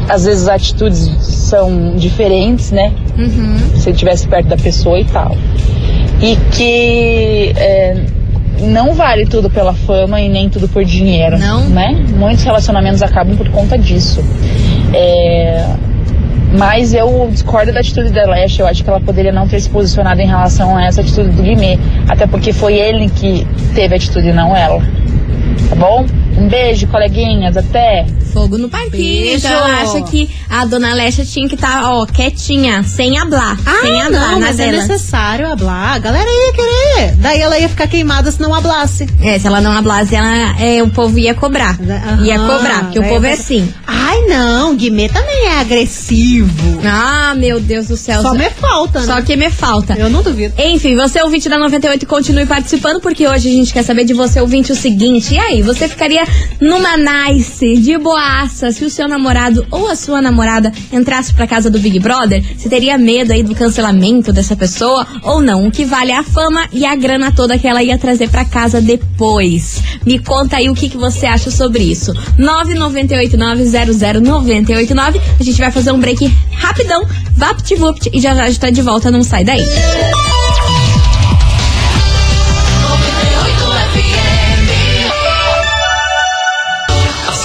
às 0.09 0.25
vezes 0.27 0.47
as 0.47 0.57
atitudes 0.57 1.11
são 1.25 1.97
diferentes, 1.97 2.71
né? 2.71 2.93
Uhum. 3.17 3.59
Se 3.77 3.89
ele 3.89 3.93
estivesse 3.93 4.29
perto 4.29 4.49
da 4.49 4.57
pessoa 4.57 5.01
e 5.01 5.05
tal. 5.05 5.35
E 6.21 6.37
que 6.55 7.53
é, 7.57 8.05
não 8.61 8.93
vale 8.95 9.25
tudo 9.27 9.49
pela 9.49 9.73
fama 9.73 10.21
e 10.21 10.29
nem 10.29 10.51
tudo 10.51 10.69
por 10.69 10.85
dinheiro. 10.85 11.39
Não? 11.39 11.67
Né? 11.69 12.05
Muitos 12.17 12.45
relacionamentos 12.45 13.03
acabam 13.03 13.37
por 13.37 13.49
conta 13.49 13.79
disso. 13.79 14.23
É, 14.93 15.67
mas 16.57 16.93
eu 16.93 17.29
discordo 17.31 17.73
da 17.73 17.81
atitude 17.81 18.11
da 18.11 18.25
Leste. 18.25 18.61
Eu 18.61 18.67
acho 18.67 18.85
que 18.85 18.91
ela 18.91 19.01
poderia 19.01 19.33
não 19.33 19.49
ter 19.49 19.61
se 19.61 19.69
posicionado 19.71 20.21
em 20.21 20.27
relação 20.27 20.77
a 20.77 20.85
essa 20.85 21.01
atitude 21.01 21.31
do 21.31 21.43
Guimê. 21.43 21.79
Até 22.09 22.27
porque 22.27 22.53
foi 22.53 22.75
ele 22.75 23.09
que 23.09 23.47
teve 23.75 23.95
a 23.95 23.97
atitude, 23.97 24.33
não 24.33 24.55
ela. 24.55 24.81
Tá 25.69 25.75
bom? 25.77 26.07
Um 26.37 26.49
beijo, 26.49 26.87
coleguinhas. 26.89 27.57
Até. 27.57 28.07
Fogo 28.33 28.57
no 28.59 28.69
parquinho. 28.69 29.37
Então 29.37 29.51
ela 29.51 29.83
acha 29.83 30.03
que 30.03 30.31
a 30.49 30.65
dona 30.65 30.95
Lesha 30.95 31.25
tinha 31.25 31.49
que 31.49 31.55
estar, 31.55 31.85
ó, 31.93 32.07
quietinha, 32.07 32.83
sem 32.83 33.19
hablar. 33.19 33.57
sem 33.83 34.01
Ah, 34.01 34.07
hablar 34.07 34.31
não, 34.33 34.41
mas 34.41 34.59
é 34.59 34.67
dela. 34.71 34.79
necessário 34.79 35.47
hablar. 35.51 35.95
A 35.95 35.99
galera 35.99 36.29
ia 36.29 36.53
querer. 36.53 37.17
Daí 37.17 37.41
ela 37.41 37.59
ia 37.59 37.69
ficar 37.69 37.87
queimada 37.87 38.31
se 38.31 38.41
não 38.41 38.55
hablasse. 38.55 39.07
É, 39.21 39.39
se 39.39 39.47
ela 39.47 39.61
não 39.61 39.73
hablasse, 39.73 40.15
ela, 40.15 40.59
é, 40.61 40.83
o 40.83 40.89
povo 40.89 41.19
ia 41.19 41.35
cobrar. 41.35 41.79
Aham, 41.81 42.25
ia 42.25 42.39
cobrar, 42.39 42.85
porque 42.85 42.99
o 42.99 43.09
povo 43.09 43.27
é 43.27 43.33
assim. 43.33 43.73
Ai, 43.87 44.23
não, 44.23 44.75
Guimê 44.77 45.09
também 45.09 45.47
é 45.47 45.61
agressivo. 45.61 46.81
Ah, 46.85 47.35
meu 47.37 47.61
Deus 47.61 47.89
do 47.89 47.97
céu. 47.97 48.23
Só 48.23 48.35
me 48.35 48.49
falta, 48.51 49.01
né? 49.01 49.07
Só 49.07 49.21
que 49.23 49.37
me 49.37 49.51
falta. 49.51 49.95
Eu 49.95 50.09
não 50.11 50.23
duvido. 50.23 50.55
Enfim, 50.59 50.97
você 50.97 51.21
ouvinte 51.23 51.49
da 51.49 51.59
98, 51.59 52.07
continue 52.07 52.47
participando, 52.47 53.01
porque 53.01 53.27
hoje 53.27 53.49
a 53.49 53.53
gente 53.53 53.73
quer 53.73 53.83
saber 53.83 54.05
de 54.05 54.15
você 54.15 54.41
ouvinte 54.41 54.73
o 54.73 54.75
seguinte. 54.75 55.35
E 55.35 55.39
aí, 55.39 55.63
você 55.63 55.89
ficaria 55.89 56.25
numa 56.61 56.97
nice, 56.97 57.77
de 57.79 57.97
boaça, 58.23 58.71
se 58.71 58.85
o 58.85 58.91
seu 58.91 59.09
namorado 59.09 59.67
ou 59.69 59.89
a 59.89 59.97
sua 59.97 60.23
namorada 60.23 60.73
entrasse 60.93 61.35
pra 61.35 61.45
casa 61.45 61.69
do 61.69 61.81
Big 61.81 61.99
Brother? 61.99 62.41
Você 62.57 62.69
teria 62.69 62.97
medo 62.97 63.33
aí 63.33 63.43
do 63.43 63.53
cancelamento 63.53 64.33
dessa 64.33 64.55
pessoa 64.55 65.05
ou 65.25 65.43
não? 65.43 65.67
O 65.67 65.73
que 65.73 65.85
vale 65.85 66.13
é 66.13 66.17
a 66.17 66.23
fama 66.23 66.69
e 66.73 66.87
a 66.87 66.95
grana 66.95 67.33
toda 67.33 67.59
que 67.59 67.67
ela 67.67 67.83
ia 67.83 67.99
trazer 67.99 68.29
pra 68.29 68.45
casa 68.45 68.81
depois. 68.81 69.83
Me 70.07 70.21
conta 70.21 70.59
aí 70.59 70.71
o 70.71 70.75
que, 70.75 70.89
que 70.89 70.97
você 70.97 71.27
acha 71.27 71.51
sobre 71.51 71.83
isso. 71.83 72.13
998900989. 72.39 75.21
A 75.41 75.43
gente 75.43 75.59
vai 75.59 75.73
fazer 75.73 75.91
um 75.91 75.99
break 75.99 76.33
rapidão, 76.53 77.05
vapt-vupt, 77.37 78.09
e 78.13 78.21
já 78.21 78.37
já 78.37 78.47
a 78.47 78.55
tá 78.55 78.71
de 78.71 78.83
volta, 78.83 79.11
não 79.11 79.25
sai 79.25 79.43
daí. 79.45 79.63
As 79.63 80.32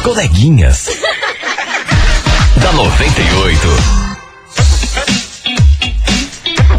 coleguinhas. 0.08 0.88
da 2.62 2.72
98. 2.72 4.07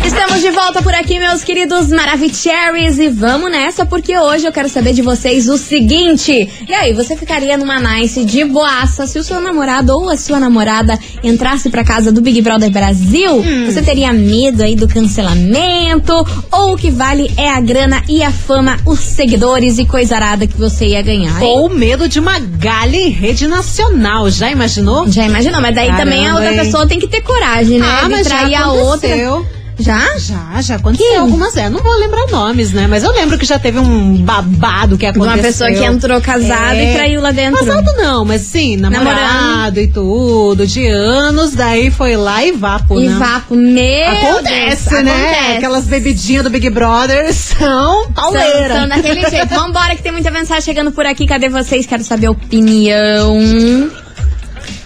Estamos 0.08 0.40
de 0.40 0.50
volta 0.50 0.80
por 0.82 0.94
aqui, 0.94 1.18
meus 1.18 1.44
queridos 1.44 1.88
Maravicheries, 1.88 2.98
e 2.98 3.08
vamos 3.08 3.50
nessa, 3.50 3.84
porque 3.84 4.18
hoje 4.18 4.46
eu 4.46 4.52
quero 4.52 4.66
saber 4.68 4.94
de 4.94 5.02
vocês 5.02 5.48
o 5.50 5.58
seguinte. 5.58 6.48
E 6.66 6.72
aí, 6.72 6.94
você 6.94 7.14
ficaria 7.14 7.58
numa 7.58 7.78
nice 7.78 8.24
de 8.24 8.42
boaça 8.42 9.06
se 9.06 9.18
o 9.18 9.22
seu 9.22 9.38
namorado 9.38 9.92
ou 9.92 10.08
a 10.08 10.16
sua 10.16 10.40
namorada 10.40 10.98
entrasse 11.22 11.68
pra 11.68 11.84
casa 11.84 12.10
do 12.10 12.22
Big 12.22 12.40
Brother 12.40 12.70
Brasil? 12.70 13.44
Você 13.66 13.82
teria 13.82 14.10
medo 14.12 14.62
aí 14.62 14.74
do 14.74 14.88
cancelamento? 14.88 16.14
Ou 16.50 16.72
o 16.72 16.76
que 16.76 16.90
vale 16.90 17.30
é 17.36 17.50
a 17.50 17.60
grana 17.60 18.02
e 18.08 18.22
a 18.22 18.30
fama, 18.30 18.78
os 18.86 19.00
seguidores 19.00 19.78
e 19.78 19.84
coisa 19.84 20.16
arada 20.16 20.46
que 20.46 20.56
você 20.56 20.86
ia 20.86 21.02
ganhar? 21.02 21.38
hein? 21.42 21.48
Ou 21.48 21.68
medo 21.68 22.08
de 22.08 22.18
uma 22.18 22.38
galha 22.38 22.96
em 22.96 23.10
rede 23.10 23.46
nacional. 23.46 24.30
Já 24.30 24.50
imaginou? 24.50 25.06
Já 25.06 25.26
imaginou, 25.26 25.60
mas 25.60 25.74
daí 25.74 25.94
também 25.96 26.20
a 26.26 26.30
Caramba, 26.32 26.40
outra 26.40 26.52
hein? 26.52 26.58
pessoa 26.58 26.86
tem 26.86 26.98
que 26.98 27.06
ter 27.08 27.20
coragem, 27.20 27.78
né? 27.78 27.86
Ah, 27.86 28.04
de 28.04 28.10
mas 28.10 28.26
já 28.26 28.38
trair 28.38 28.54
a 28.54 28.72
outra. 28.72 29.08
Já? 29.78 30.18
Já, 30.18 30.60
já 30.60 30.74
aconteceu 30.76 31.06
Que? 31.12 31.16
algumas 31.16 31.54
vezes. 31.54 31.70
Não 31.70 31.80
vou 31.82 31.94
lembrar 31.98 32.26
nomes, 32.30 32.72
né? 32.72 32.86
Mas 32.88 33.04
eu 33.04 33.12
lembro 33.12 33.38
que 33.38 33.44
já 33.46 33.58
teve 33.58 33.78
um 33.78 34.16
babado 34.22 34.98
que 34.98 35.06
aconteceu. 35.06 35.34
uma 35.34 35.42
pessoa 35.42 35.70
que 35.70 35.84
entrou 35.84 36.20
casada 36.20 36.74
É. 36.76 36.90
e 36.90 36.94
traiu 36.94 37.20
lá 37.20 37.30
dentro. 37.30 37.64
Casado 37.64 37.92
não, 37.96 38.24
mas 38.24 38.42
sim, 38.42 38.76
namorado 38.76 39.06
Namorando. 39.20 39.78
e 39.78 39.86
tudo, 39.86 40.66
de 40.66 40.86
anos, 40.88 41.52
daí 41.52 41.90
foi 41.90 42.16
lá 42.16 42.44
e 42.44 42.52
vapo, 42.52 42.98
E 43.00 43.08
né? 43.08 43.16
vapo, 43.18 43.54
meu 43.54 44.08
Acontece, 44.10 44.90
Deus, 44.90 45.04
né? 45.04 45.12
acontece. 45.12 45.56
Aquelas 45.58 45.84
bebidinhas 45.84 46.44
do 46.44 46.50
Big 46.50 46.68
Brother 46.70 47.32
são 47.34 48.02
São, 48.04 48.12
pauleira. 48.12 48.80
são 48.80 48.88
daquele 48.88 49.28
jeito. 49.30 49.48
Vambora 49.54 49.94
que 49.94 50.02
tem 50.02 50.12
muita 50.12 50.30
mensagem 50.30 50.62
chegando 50.62 50.90
por 50.92 51.06
aqui. 51.06 51.26
Cadê 51.26 51.48
vocês? 51.48 51.86
Quero 51.86 52.02
saber 52.02 52.26
a 52.26 52.30
opinião. 52.32 53.38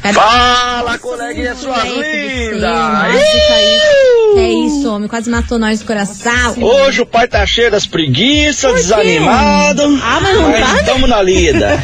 Cadê? 0.02 0.14
Fala, 0.14 0.98
coleguinha 0.98 1.54
suas 1.54 1.80
céu, 1.82 2.00
lindas! 2.00 2.60
nossa, 2.60 4.40
É 4.40 4.52
isso, 4.66 4.92
homem. 4.92 5.08
Quase 5.08 5.30
matou 5.30 5.58
nós 5.58 5.78
do 5.80 5.86
coração. 5.86 6.54
Hoje 6.60 7.02
o 7.02 7.06
pai 7.06 7.28
tá 7.28 7.46
cheio 7.46 7.70
das 7.70 7.86
preguiças, 7.86 8.74
desanimado. 8.74 9.82
Ah, 10.02 10.18
mas 10.20 10.36
não 10.36 10.52
tá, 10.52 10.58
né? 10.74 10.80
estamos 10.80 11.08
na 11.08 11.22
lida. 11.22 11.78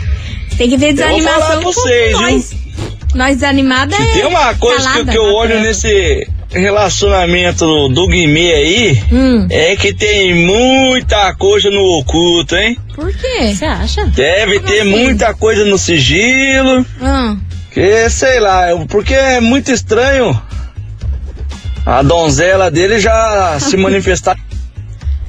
Tem 0.58 0.68
que 0.68 0.76
ver 0.76 0.90
Eu 0.90 0.96
vou 0.96 1.04
desanimação 1.06 1.40
falar 1.40 1.54
pra 1.56 1.64
com 1.64 1.72
vocês, 1.72 2.12
nós. 2.12 2.52
Nós 3.14 3.34
desanimada 3.36 3.94
Se 3.96 4.02
é 4.02 4.06
tem 4.12 4.26
uma 4.26 4.54
coisa 4.54 4.78
que, 4.78 4.84
calada, 4.84 5.12
que 5.12 5.18
eu 5.18 5.24
olho 5.34 5.60
nesse 5.60 6.26
relacionamento 6.50 7.88
do, 7.88 8.06
Guimê 8.08 8.52
aí, 8.54 9.02
Hum, 9.12 9.46
é 9.50 9.76
que 9.76 9.92
tem 9.94 10.34
muita 10.46 11.34
coisa 11.34 11.70
no 11.70 11.80
oculto, 11.98 12.54
hein? 12.56 12.76
por 12.94 13.10
quê? 13.14 13.54
Você 13.54 13.64
acha? 13.64 14.04
Deve 14.06 14.56
Como 14.60 14.66
ter 14.70 14.80
assim? 14.80 14.90
muita 14.90 15.34
coisa 15.34 15.64
no 15.64 15.78
sigilo. 15.78 16.86
Ah, 17.02 17.36
Que 17.72 18.08
sei 18.10 18.38
lá, 18.40 18.70
eu- 18.70 18.86
porque 18.86 19.14
é 19.14 19.40
muito 19.40 19.70
estranho 19.72 20.40
a 21.86 22.02
donzela 22.02 22.70
dele 22.70 22.98
já 23.00 23.58
se 23.60 23.76
manifestar. 23.76 24.36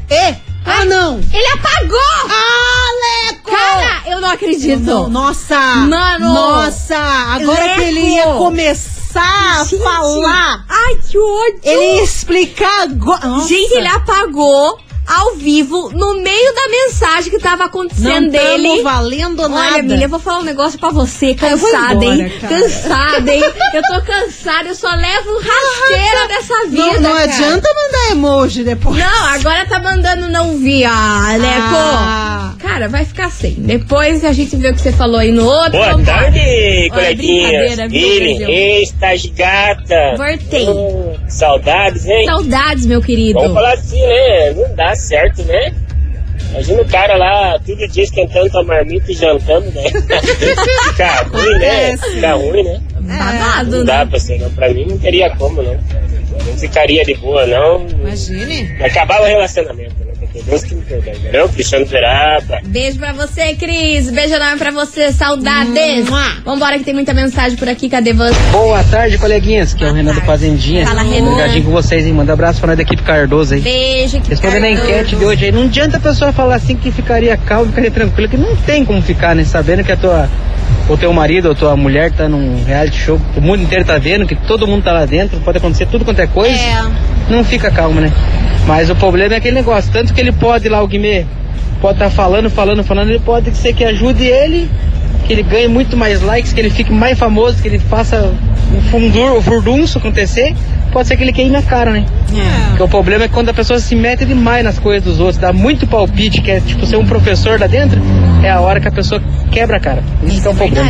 E? 0.09 0.35
Ah, 0.65 0.85
não! 0.85 1.17
ele 1.17 1.47
apagou! 1.47 2.00
Ah, 2.29 3.31
Leco! 3.31 3.51
Cara, 3.51 4.01
eu 4.07 4.21
não 4.21 4.29
acredito. 4.31 4.79
Não, 4.79 5.09
nossa! 5.09 5.57
Mano! 5.59 6.33
Nossa! 6.33 6.95
Agora 6.97 7.63
Leco! 7.65 7.75
que 7.75 7.81
ele 7.81 8.00
ia 8.15 8.23
começar 8.33 9.62
a 9.62 9.65
falar, 9.65 10.65
Ai, 10.69 10.95
que 11.05 11.17
ódio! 11.17 11.59
ele 11.63 11.95
ia 11.97 12.03
explicar 12.03 12.83
agora. 12.83 13.45
Gente, 13.47 13.73
ele 13.73 13.88
apagou 13.88 14.79
ao 15.05 15.36
vivo 15.36 15.91
no 15.93 16.15
meio 16.22 16.53
da 16.55 16.67
mensagem 16.69 17.31
que 17.31 17.39
tava 17.39 17.65
acontecendo 17.65 18.24
não 18.25 18.29
dele. 18.29 18.67
tamo 18.69 18.83
valendo 18.83 19.50
nada. 19.50 19.74
Olha, 19.75 19.83
Milha, 19.83 20.05
eu 20.05 20.10
vou 20.10 20.19
falar 20.19 20.39
um 20.39 20.43
negócio 20.43 20.79
pra 20.79 20.89
você, 20.89 21.36
Ah, 21.41 21.55
vou 21.55 21.69
cansada, 21.72 21.93
embora, 22.05 22.05
hein? 22.29 22.33
cara. 22.39 22.60
Cansada, 22.62 23.31
hein? 23.33 23.43
Eu 23.74 23.81
tô 23.83 24.01
cansada, 24.01 24.69
eu 24.69 24.75
só 24.75 24.89
levo 24.89 25.31
rasteira 25.39 26.27
dessa 26.27 26.67
vida. 26.67 27.00
Não, 27.00 27.01
não 27.01 27.15
adianta 27.15 27.69
mandar 27.75 28.12
emoji 28.12 28.63
depois. 28.63 28.98
Não, 28.98 29.25
agora 29.25 29.65
tá 29.67 29.79
mandando 29.79 30.27
não 30.29 30.57
vi, 30.57 30.83
ah, 30.86 31.36
Leco. 31.38 31.74
Cara, 32.74 32.88
vai 32.88 33.06
ficar 33.06 33.30
sem. 33.30 33.53
Depois 33.53 34.25
a 34.25 34.34
gente 34.34 34.56
vê 34.56 34.70
o 34.70 34.74
que 34.74 34.82
você 34.82 34.92
falou 34.92 35.18
aí 35.20 35.32
no 35.32 35.46
outro. 35.46 35.74
Boa 35.74 35.92
vambora. 35.92 36.06
tarde, 36.06 36.39
Olha, 36.39 36.89
coleguinhas. 36.89 37.92
viu, 37.92 38.01
Ele, 38.01 38.27
Brasil? 38.38 38.50
eita, 38.50 39.15
gigata. 39.18 40.15
Voltei. 40.18 40.68
Hum, 40.68 41.13
saudades, 41.30 42.06
hein? 42.08 42.25
Saudades, 42.25 42.86
meu 42.88 43.00
querido. 43.01 43.39
Vamos 43.39 43.53
falar 43.53 43.74
assim, 43.74 44.01
né? 44.01 44.51
Não 44.56 44.75
dá 44.75 44.96
certo, 44.96 45.44
né? 45.44 45.72
Imagina 46.50 46.82
o 46.82 46.86
cara 46.86 47.15
lá, 47.15 47.60
todo 47.60 47.88
dia 47.88 48.03
esquentando 48.03 48.50
tua 48.50 48.63
marmita 48.63 49.12
e 49.12 49.15
jantando, 49.15 49.70
né? 49.72 49.84
Fica 50.89 51.24
ruim, 51.32 51.60
né? 51.60 51.98
Fica 51.98 52.34
ruim, 52.34 52.63
né? 52.63 52.82
Babado, 53.01 53.72
Não 53.72 53.80
né? 53.80 53.86
dá, 53.86 54.06
parceiro. 54.06 54.50
Pra 54.51 54.74
mim 54.74 54.86
não 54.89 54.98
teria 54.98 55.30
como, 55.36 55.62
não. 55.62 55.74
Não 55.74 56.58
ficaria 56.58 57.06
de 57.06 57.13
boa, 57.15 57.46
não. 57.46 57.88
Imagine. 57.88 58.84
Acabava 58.84 59.24
o 59.24 59.27
relacionamento, 59.27 59.96
entendeu? 60.35 61.49
Cristiano 61.49 61.85
Verapa. 61.85 62.59
Beijo 62.65 62.97
pra 62.97 63.13
você, 63.13 63.55
Cris. 63.55 64.09
Beijo 64.09 64.33
enorme 64.33 64.57
pra 64.57 64.71
você. 64.71 65.11
Saudades. 65.11 66.09
Mua. 66.09 66.23
Vambora 66.43 66.77
que 66.77 66.83
tem 66.83 66.93
muita 66.93 67.13
mensagem 67.13 67.57
por 67.57 67.69
aqui. 67.69 67.89
Cadê 67.89 68.13
você? 68.13 68.33
Boa 68.51 68.83
tarde, 68.83 69.17
coleguinhas. 69.17 69.73
Que 69.73 69.83
é 69.83 69.89
o 69.89 69.93
Renan 69.93 70.13
do. 70.13 70.21
Fazendinha. 70.21 70.87
Fala, 70.87 71.03
Renan. 71.03 71.31
Ligadinho 71.31 71.65
com 71.65 71.71
vocês, 71.71 72.05
hein? 72.05 72.13
Manda 72.13 72.31
um 72.31 72.33
abraço 72.33 72.59
pra 72.59 72.67
nós 72.67 72.77
da 72.77 72.83
equipe 72.83 73.03
Cardoso 73.03 73.53
aí. 73.53 73.61
Beijo. 73.61 74.21
que 74.21 74.29
Respondendo 74.29 74.63
a 74.63 74.71
enquete 74.71 75.15
de 75.15 75.25
hoje 75.25 75.45
aí, 75.45 75.51
não 75.51 75.63
adianta 75.63 75.97
a 75.97 75.99
pessoa 75.99 76.31
falar 76.31 76.55
assim 76.55 76.75
que 76.75 76.91
ficaria 76.91 77.35
calmo, 77.37 77.67
ficaria 77.67 77.91
tranquilo, 77.91 78.29
que 78.29 78.37
não 78.37 78.55
tem 78.55 78.85
como 78.85 79.01
ficar, 79.01 79.35
né? 79.35 79.43
Sabendo 79.43 79.83
que 79.83 79.91
a 79.91 79.97
tua, 79.97 80.29
o 80.89 80.98
teu 80.98 81.13
marido 81.13 81.50
ou 81.50 81.55
tua 81.55 81.75
mulher 81.75 82.12
tá 82.12 82.27
num 82.27 82.63
reality 82.65 82.98
show, 82.98 83.20
o 83.36 83.41
mundo 83.41 83.63
inteiro 83.63 83.86
tá 83.86 83.98
vendo, 83.98 84.25
que 84.25 84.36
todo 84.36 84.67
mundo 84.67 84.84
tá 84.84 84.91
lá 84.91 85.05
dentro, 85.05 85.39
pode 85.39 85.58
acontecer 85.58 85.86
tudo 85.88 86.03
quanto 86.03 86.20
é 86.20 86.27
coisa, 86.27 86.53
É. 86.55 86.84
não 87.29 87.43
fica 87.43 87.72
calmo, 87.72 88.00
né? 88.01 88.12
Mas 88.67 88.89
o 88.89 88.96
problema 88.96 89.34
é 89.34 89.38
aquele 89.38 89.55
negócio, 89.55 89.91
tanto 89.91 90.13
que 90.13 90.22
ele 90.22 90.32
pode 90.32 90.67
lá, 90.70 90.82
o 90.82 90.88
Guimê, 90.88 91.25
pode 91.82 91.96
estar 91.96 92.10
falando, 92.10 92.50
falando, 92.50 92.84
falando, 92.84 93.10
ele 93.10 93.20
pode 93.20 93.55
ser 93.55 93.74
que 93.74 93.84
ajude 93.84 94.24
ele, 94.25 94.70
que 95.25 95.34
ele 95.34 95.43
ganhe 95.43 95.67
muito 95.67 95.96
mais 95.98 96.22
likes, 96.22 96.53
que 96.53 96.60
ele 96.60 96.70
fique 96.70 96.91
mais 96.91 97.17
famoso, 97.17 97.62
que 97.62 97.67
ele 97.67 97.79
faça 97.79 98.34
o, 98.77 98.82
fundur, 98.89 99.38
o 99.38 99.41
furdunço 99.41 99.98
acontecer, 99.98 100.53
pode 100.93 101.07
ser 101.07 101.17
que 101.17 101.23
ele 101.23 101.33
queime 101.33 101.55
a 101.57 101.62
cara, 101.62 101.91
né? 101.91 102.05
Porque 102.69 102.83
o 102.83 102.88
problema 102.88 103.25
é 103.25 103.27
quando 103.27 103.50
a 103.50 103.53
pessoa 103.53 103.79
se 103.79 103.95
mete 103.95 104.23
demais 104.25 104.63
nas 104.63 104.79
coisas 104.79 105.03
dos 105.03 105.19
outros, 105.19 105.38
dá 105.38 105.51
muito 105.51 105.85
palpite, 105.88 106.39
que 106.41 106.51
é 106.51 106.59
tipo 106.62 106.85
ser 106.85 106.95
um 106.97 107.05
professor 107.05 107.59
lá 107.59 107.67
dentro, 107.67 108.00
é 108.43 108.50
a 108.50 108.62
hora 108.62 108.79
que 108.79 108.88
a 108.88 108.91
pessoa 108.91 109.21
quebra 109.51 109.77
a 109.77 109.79
cara. 109.79 110.03
Isso, 110.23 110.41
que 110.41 110.47
é 110.47 110.51
o 110.51 110.55
problema. 110.55 110.89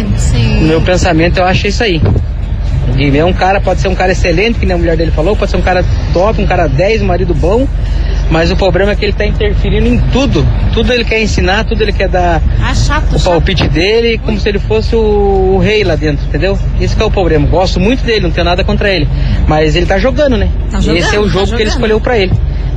No 0.62 0.68
meu 0.68 0.82
pensamento, 0.82 1.40
eu 1.40 1.46
acho 1.46 1.68
isso 1.68 1.84
aí. 1.84 2.02
O 2.90 2.94
Guimê 2.94 3.20
é 3.20 3.26
um 3.26 3.34
cara, 3.34 3.62
pode 3.62 3.80
ser 3.80 3.88
um 3.88 3.96
cara 3.96 4.12
excelente, 4.12 4.60
que 4.60 4.66
nem 4.66 4.76
a 4.76 4.78
mulher 4.78 4.98
dele 4.98 5.12
falou, 5.12 5.36
pode 5.36 5.50
ser 5.52 5.58
um 5.58 5.62
cara 5.62 5.84
top, 6.14 6.42
um 6.42 6.46
cara 6.46 6.68
10, 6.68 7.02
um 7.02 7.06
marido 7.06 7.34
bom, 7.34 7.68
mas 8.30 8.52
o 8.52 8.56
problema 8.56 8.92
é 8.92 8.96
que 8.96 9.06
ele 9.06 9.14
tá 9.14 9.26
interferindo 9.26 9.88
em 9.88 9.98
tudo. 10.12 10.46
Tudo 10.74 10.92
ele 10.94 11.06
quer 11.06 11.22
ensinar, 11.22 11.64
tudo 11.66 11.82
ele 11.82 11.94
quer 11.94 12.10
dar 12.10 12.42
Ah, 12.62 12.74
chato, 12.74 13.16
o 13.16 13.20
chato. 13.20 13.24
palpite 13.32 13.68
dele 13.68 14.18
como 14.18 14.40
se 14.40 14.50
ele 14.50 14.60
fosse 14.60 14.96
o, 14.96 15.00
o 15.56 15.60
rei 15.60 15.84
lá 15.84 15.96
dentro, 15.96 16.26
entendeu? 16.28 16.58
Esse 16.80 16.96
que 16.96 17.02
é 17.02 17.06
o 17.06 17.12
problema. 17.12 17.48
Gosto 17.48 17.80
muito 17.80 18.04
dele, 18.04 18.22
não 18.22 18.32
tenho 18.32 18.46
nada 18.46 18.64
contra 18.64 18.90
ele. 18.92 19.08
Mas 19.48 19.76
ele 19.76 19.86
tá 19.86 19.98
jogando, 19.98 20.38
né? 20.38 20.50
Tá 20.70 20.80
jogando, 20.80 20.98
Esse 20.98 21.16
é 21.16 21.20
o 21.20 21.24
tá 21.24 21.30
jogo 21.30 21.56
que 21.56 21.62
ele 21.62 21.70
escolheu 21.70 22.00
pra 22.02 22.18
ele. 22.18 22.34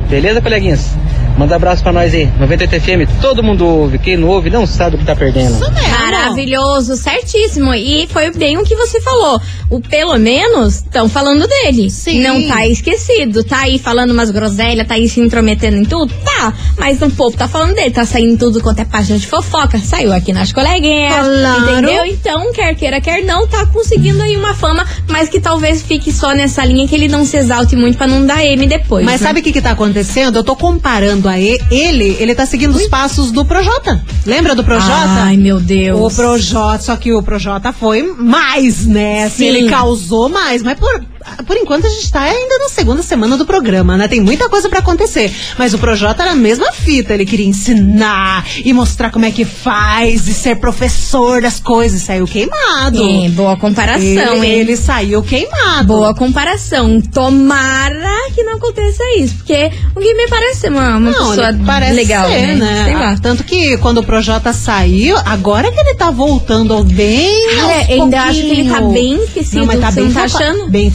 Beleza, 0.09 0.41
coleguinhas? 0.41 0.95
Manda 1.37 1.55
abraço 1.55 1.83
pra 1.83 1.93
nós 1.93 2.13
aí. 2.13 2.29
98 2.39 2.81
FM, 2.81 3.21
todo 3.21 3.43
mundo 3.43 3.65
ouve. 3.65 3.99
Quem 3.99 4.17
não 4.17 4.27
ouve 4.29 4.49
não 4.49 4.65
sabe 4.65 4.95
o 4.95 4.99
que 4.99 5.05
tá 5.05 5.15
perdendo. 5.15 5.59
Maravilhoso, 5.59 6.95
certíssimo. 6.95 7.73
E 7.73 8.07
foi 8.07 8.31
bem 8.31 8.57
o 8.57 8.63
que 8.63 8.75
você 8.75 8.99
falou. 9.01 9.39
O 9.69 9.79
pelo 9.79 10.17
menos 10.17 10.75
estão 10.75 11.07
falando 11.07 11.47
dele. 11.47 11.89
Sim. 11.89 12.21
Não 12.21 12.47
tá 12.47 12.65
esquecido. 12.65 13.43
Tá 13.43 13.59
aí 13.59 13.77
falando 13.77 14.11
umas 14.11 14.31
groselhas, 14.31 14.87
tá 14.87 14.95
aí 14.95 15.07
se 15.07 15.19
intrometendo 15.19 15.77
em 15.77 15.85
tudo? 15.85 16.13
Tá. 16.25 16.53
Mas 16.77 17.01
o 17.01 17.09
povo 17.11 17.37
tá 17.37 17.47
falando 17.47 17.75
dele. 17.75 17.91
Tá 17.91 18.05
saindo 18.05 18.37
tudo 18.37 18.61
quanto 18.61 18.79
é 18.79 18.85
página 18.85 19.19
de 19.19 19.27
fofoca. 19.27 19.77
Saiu 19.79 20.13
aqui 20.13 20.33
nas 20.33 20.51
coleguinhas. 20.51 21.13
Claro. 21.13 21.71
Entendeu? 21.71 22.05
Então, 22.05 22.51
quer 22.51 22.75
queira, 22.75 23.01
quer 23.01 23.23
não, 23.23 23.47
tá 23.47 23.65
conseguindo 23.65 24.21
aí 24.21 24.37
uma 24.37 24.53
fama, 24.53 24.85
mas 25.07 25.27
que 25.27 25.39
talvez 25.39 25.81
fique 25.81 26.11
só 26.11 26.33
nessa 26.33 26.63
linha 26.63 26.87
que 26.87 26.95
ele 26.95 27.07
não 27.07 27.25
se 27.25 27.37
exalte 27.37 27.75
muito 27.75 27.97
pra 27.97 28.07
não 28.07 28.25
dar 28.25 28.43
M 28.43 28.65
depois. 28.65 29.05
Mas 29.05 29.21
né? 29.21 29.27
sabe 29.27 29.39
o 29.41 29.43
que 29.43 29.51
que 29.51 29.61
tá 29.61 29.71
acontecendo? 29.71 30.37
Eu 30.37 30.43
tô 30.43 30.55
comparando 30.55 31.26
a 31.27 31.39
e- 31.39 31.59
ele, 31.71 32.15
ele 32.19 32.33
tá 32.35 32.45
seguindo 32.45 32.75
os 32.75 32.87
passos 32.87 33.31
do 33.31 33.45
Projota. 33.45 34.03
Lembra 34.25 34.55
do 34.55 34.63
Projota? 34.63 34.93
Ai, 34.93 35.37
meu 35.37 35.59
Deus. 35.59 36.13
O 36.13 36.15
Projota, 36.15 36.83
só 36.83 36.95
que 36.95 37.13
o 37.13 37.21
Projota 37.21 37.71
foi 37.73 38.03
mais, 38.17 38.85
né? 38.85 39.25
Assim, 39.25 39.37
Sim. 39.37 39.57
ele 39.57 39.69
causou 39.69 40.29
mais, 40.29 40.61
mas 40.63 40.79
por, 40.79 41.01
por 41.45 41.57
enquanto 41.57 41.85
a 41.85 41.89
gente 41.89 42.11
tá 42.11 42.21
ainda 42.21 42.57
na 42.59 42.69
segunda 42.69 43.01
semana 43.03 43.37
do 43.37 43.45
programa, 43.45 43.97
né? 43.97 44.07
Tem 44.07 44.21
muita 44.21 44.49
coisa 44.49 44.69
pra 44.69 44.79
acontecer. 44.79 45.33
Mas 45.57 45.73
o 45.73 45.77
Projota 45.77 46.23
era 46.23 46.31
a 46.31 46.35
mesma 46.35 46.71
fita, 46.71 47.13
ele 47.13 47.25
queria 47.25 47.45
ensinar 47.45 48.45
e 48.63 48.73
mostrar 48.73 49.11
como 49.11 49.25
é 49.25 49.31
que 49.31 49.45
faz 49.45 50.27
e 50.27 50.33
ser 50.33 50.57
professor 50.57 51.41
das 51.41 51.59
coisas. 51.59 52.01
Saiu 52.01 52.25
queimado. 52.25 53.01
É, 53.01 53.29
boa 53.29 53.57
comparação, 53.57 54.03
ele, 54.03 54.45
hein? 54.45 54.59
ele 54.59 54.77
saiu 54.77 55.21
queimado. 55.23 55.87
Boa 55.87 56.13
comparação. 56.13 57.01
Tomara 57.01 58.31
que 58.33 58.43
não 58.43 58.57
aconteça 58.57 59.03
isso, 59.17 59.35
porque 59.35 59.71
o 59.95 59.99
Gui 59.99 60.13
me 60.13 60.27
parece 60.27 60.67
uma, 60.69 60.97
uma 60.97 61.11
Não, 61.11 61.29
pessoa 61.29 61.57
parece 61.65 61.93
legal, 61.93 62.29
ser, 62.29 62.55
né? 62.55 62.83
Sei 62.85 62.93
lá. 62.93 63.17
Tanto 63.21 63.43
que 63.43 63.77
quando 63.77 63.99
o 63.99 64.03
Projota 64.03 64.53
saiu, 64.53 65.17
agora 65.25 65.71
que 65.71 65.79
ele 65.79 65.95
tá 65.95 66.11
voltando 66.11 66.73
ao 66.73 66.83
bem. 66.83 67.47
Ah, 67.59 67.71
é, 67.71 67.93
ainda 67.93 68.21
acho 68.23 68.41
que 68.41 68.49
ele 68.49 68.69
tá 68.69 68.81
bem 68.81 69.23
esquecido, 69.23 69.59
Não, 69.59 69.65
mas 69.65 69.79
tá 69.79 69.91
bem 69.91 70.05
não 70.05 70.13
tá 70.13 70.23
achando? 70.23 70.69
Bem 70.69 70.91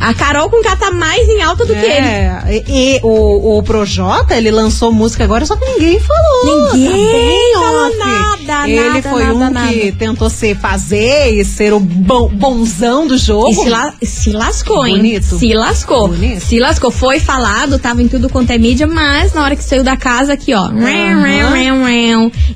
A 0.00 0.14
Carol 0.14 0.50
com 0.50 0.62
K 0.62 0.76
tá 0.76 0.90
mais 0.90 1.28
em 1.28 1.42
alta 1.42 1.64
do 1.64 1.72
que 1.74 1.78
ele. 1.80 1.88
É, 2.06 2.62
e, 2.68 2.96
e 2.96 3.00
o, 3.02 3.58
o 3.58 3.62
Projota, 3.62 4.34
ele 4.36 4.50
lançou 4.50 4.92
música 4.92 5.24
agora, 5.24 5.44
só 5.46 5.56
que 5.56 5.64
ninguém 5.64 5.98
falou. 6.00 6.72
Ninguém 6.74 7.52
Tá 7.52 7.60
falou 7.60 7.96
nada, 7.98 8.68
Ele 8.68 8.80
nada, 8.80 9.02
foi 9.02 9.22
nada, 9.24 9.34
um 9.34 9.50
nada. 9.50 9.68
que 9.72 9.92
tentou 9.92 10.28
ser 10.30 10.56
fazer 10.56 11.32
e 11.34 11.44
ser 11.44 11.72
o 11.72 11.80
bom, 11.80 12.28
bonzão 12.28 13.06
do 13.06 13.16
jogo. 13.18 13.50
E 13.50 13.54
se, 13.54 13.68
la- 13.68 13.94
se 14.02 14.32
lascou, 14.32 14.86
hein? 14.86 14.96
Bonito. 14.96 15.38
Se 15.38 15.54
lascou. 15.54 16.08
Bonito. 16.08 16.40
Se 16.40 16.58
lascou. 16.58 16.90
Foi 16.90 17.18
falado, 17.18 17.78
tava 17.78 18.02
em 18.02 18.08
tudo 18.08 18.28
quanto 18.28 18.50
é 18.50 18.58
mídia, 18.58 18.86
mas 18.86 19.32
na 19.32 19.42
hora 19.42 19.56
que 19.56 19.64
saiu 19.64 19.82
da 19.82 19.96
casa 19.96 20.32
aqui, 20.34 20.54
ó. 20.54 20.68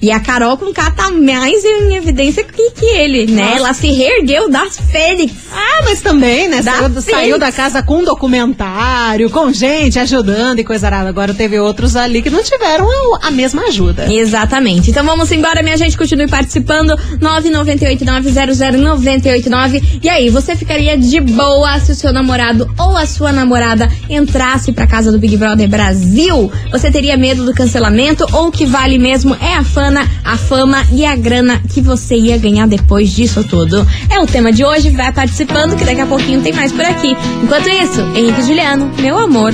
E 0.00 0.10
a 0.10 0.20
Carol 0.20 0.56
com 0.56 0.72
K 0.72 0.90
tá 0.90 1.10
mais 1.10 1.64
em 1.64 1.94
evidência 1.96 2.44
que, 2.44 2.70
que 2.70 2.86
ele, 2.86 3.26
né? 3.26 3.42
Nossa. 3.44 3.56
Ela 3.56 3.74
se 3.74 3.90
reergueu 3.90 4.50
das 4.50 4.78
fênix. 4.78 5.32
Ah, 5.52 5.82
mas 5.84 6.00
também, 6.00 6.48
né? 6.48 6.62
Da 6.62 6.88
Saiu, 6.94 7.02
Fênix. 7.02 7.20
saiu 7.20 7.38
da 7.38 7.52
casa 7.52 7.82
com 7.82 7.98
um 7.98 8.04
documentário, 8.04 9.28
com 9.30 9.52
gente 9.52 9.98
ajudando 9.98 10.58
e 10.58 10.64
coisa 10.64 10.86
arada. 10.86 11.08
Agora 11.08 11.34
teve 11.34 11.58
outros 11.58 11.96
ali 11.96 12.22
que 12.22 12.30
não 12.30 12.42
tiveram 12.42 12.88
a, 13.22 13.30
mesma 13.30 13.62
ajuda. 13.64 14.12
Exatamente. 14.12 14.90
Então 14.90 15.04
vamos 15.04 15.30
embora, 15.30 15.62
minha 15.62 15.76
gente. 15.76 15.96
Continue 15.96 16.26
participando. 16.26 16.96
998900989. 17.20 20.00
E 20.02 20.08
aí, 20.08 20.30
você 20.30 20.56
ficaria 20.56 20.96
de 20.96 21.20
boa 21.20 21.78
se 21.80 21.92
o 21.92 21.94
seu 21.94 22.10
namorado 22.12 22.68
ou 22.78 22.96
a 22.96 23.04
sua 23.06 23.32
namorada 23.32 23.88
entrasse 24.08 24.72
pra 24.72 24.86
casa 24.86 25.12
do 25.12 25.18
Big 25.18 25.36
Brother 25.36 25.68
Brasil? 25.68 26.50
Você 26.72 26.90
teria 26.90 27.16
medo 27.16 27.44
do 27.44 27.54
cancelamento 27.54 28.26
ou 28.32 28.48
o 28.48 28.52
que 28.52 28.66
vale 28.66 28.98
mesmo 28.98 29.36
é 29.40 29.54
a 29.54 29.62
fama, 29.62 30.04
a 30.24 30.36
fama 30.36 30.84
e 30.92 31.04
a 31.04 31.14
grana 31.14 31.62
que 31.72 31.80
você 31.80 32.16
ia 32.16 32.36
ganhar 32.38 32.66
depois 32.66 33.10
disso 33.10 33.44
tudo? 33.44 33.86
É 34.10 34.18
o 34.18 34.26
tema 34.26 34.52
de 34.52 34.64
hoje. 34.64 34.90
Vai 34.90 35.12
participando 35.12 35.76
que 35.76 35.84
daqui 35.84 36.00
a 36.00 36.06
pouquinho 36.06 36.40
tem 36.40 36.52
mais 36.52 36.72
por 36.80 36.86
aqui. 36.86 37.16
Enquanto 37.42 37.68
isso, 37.68 38.00
Henrique 38.14 38.42
Juliano, 38.42 38.90
meu 38.98 39.18
amor. 39.18 39.52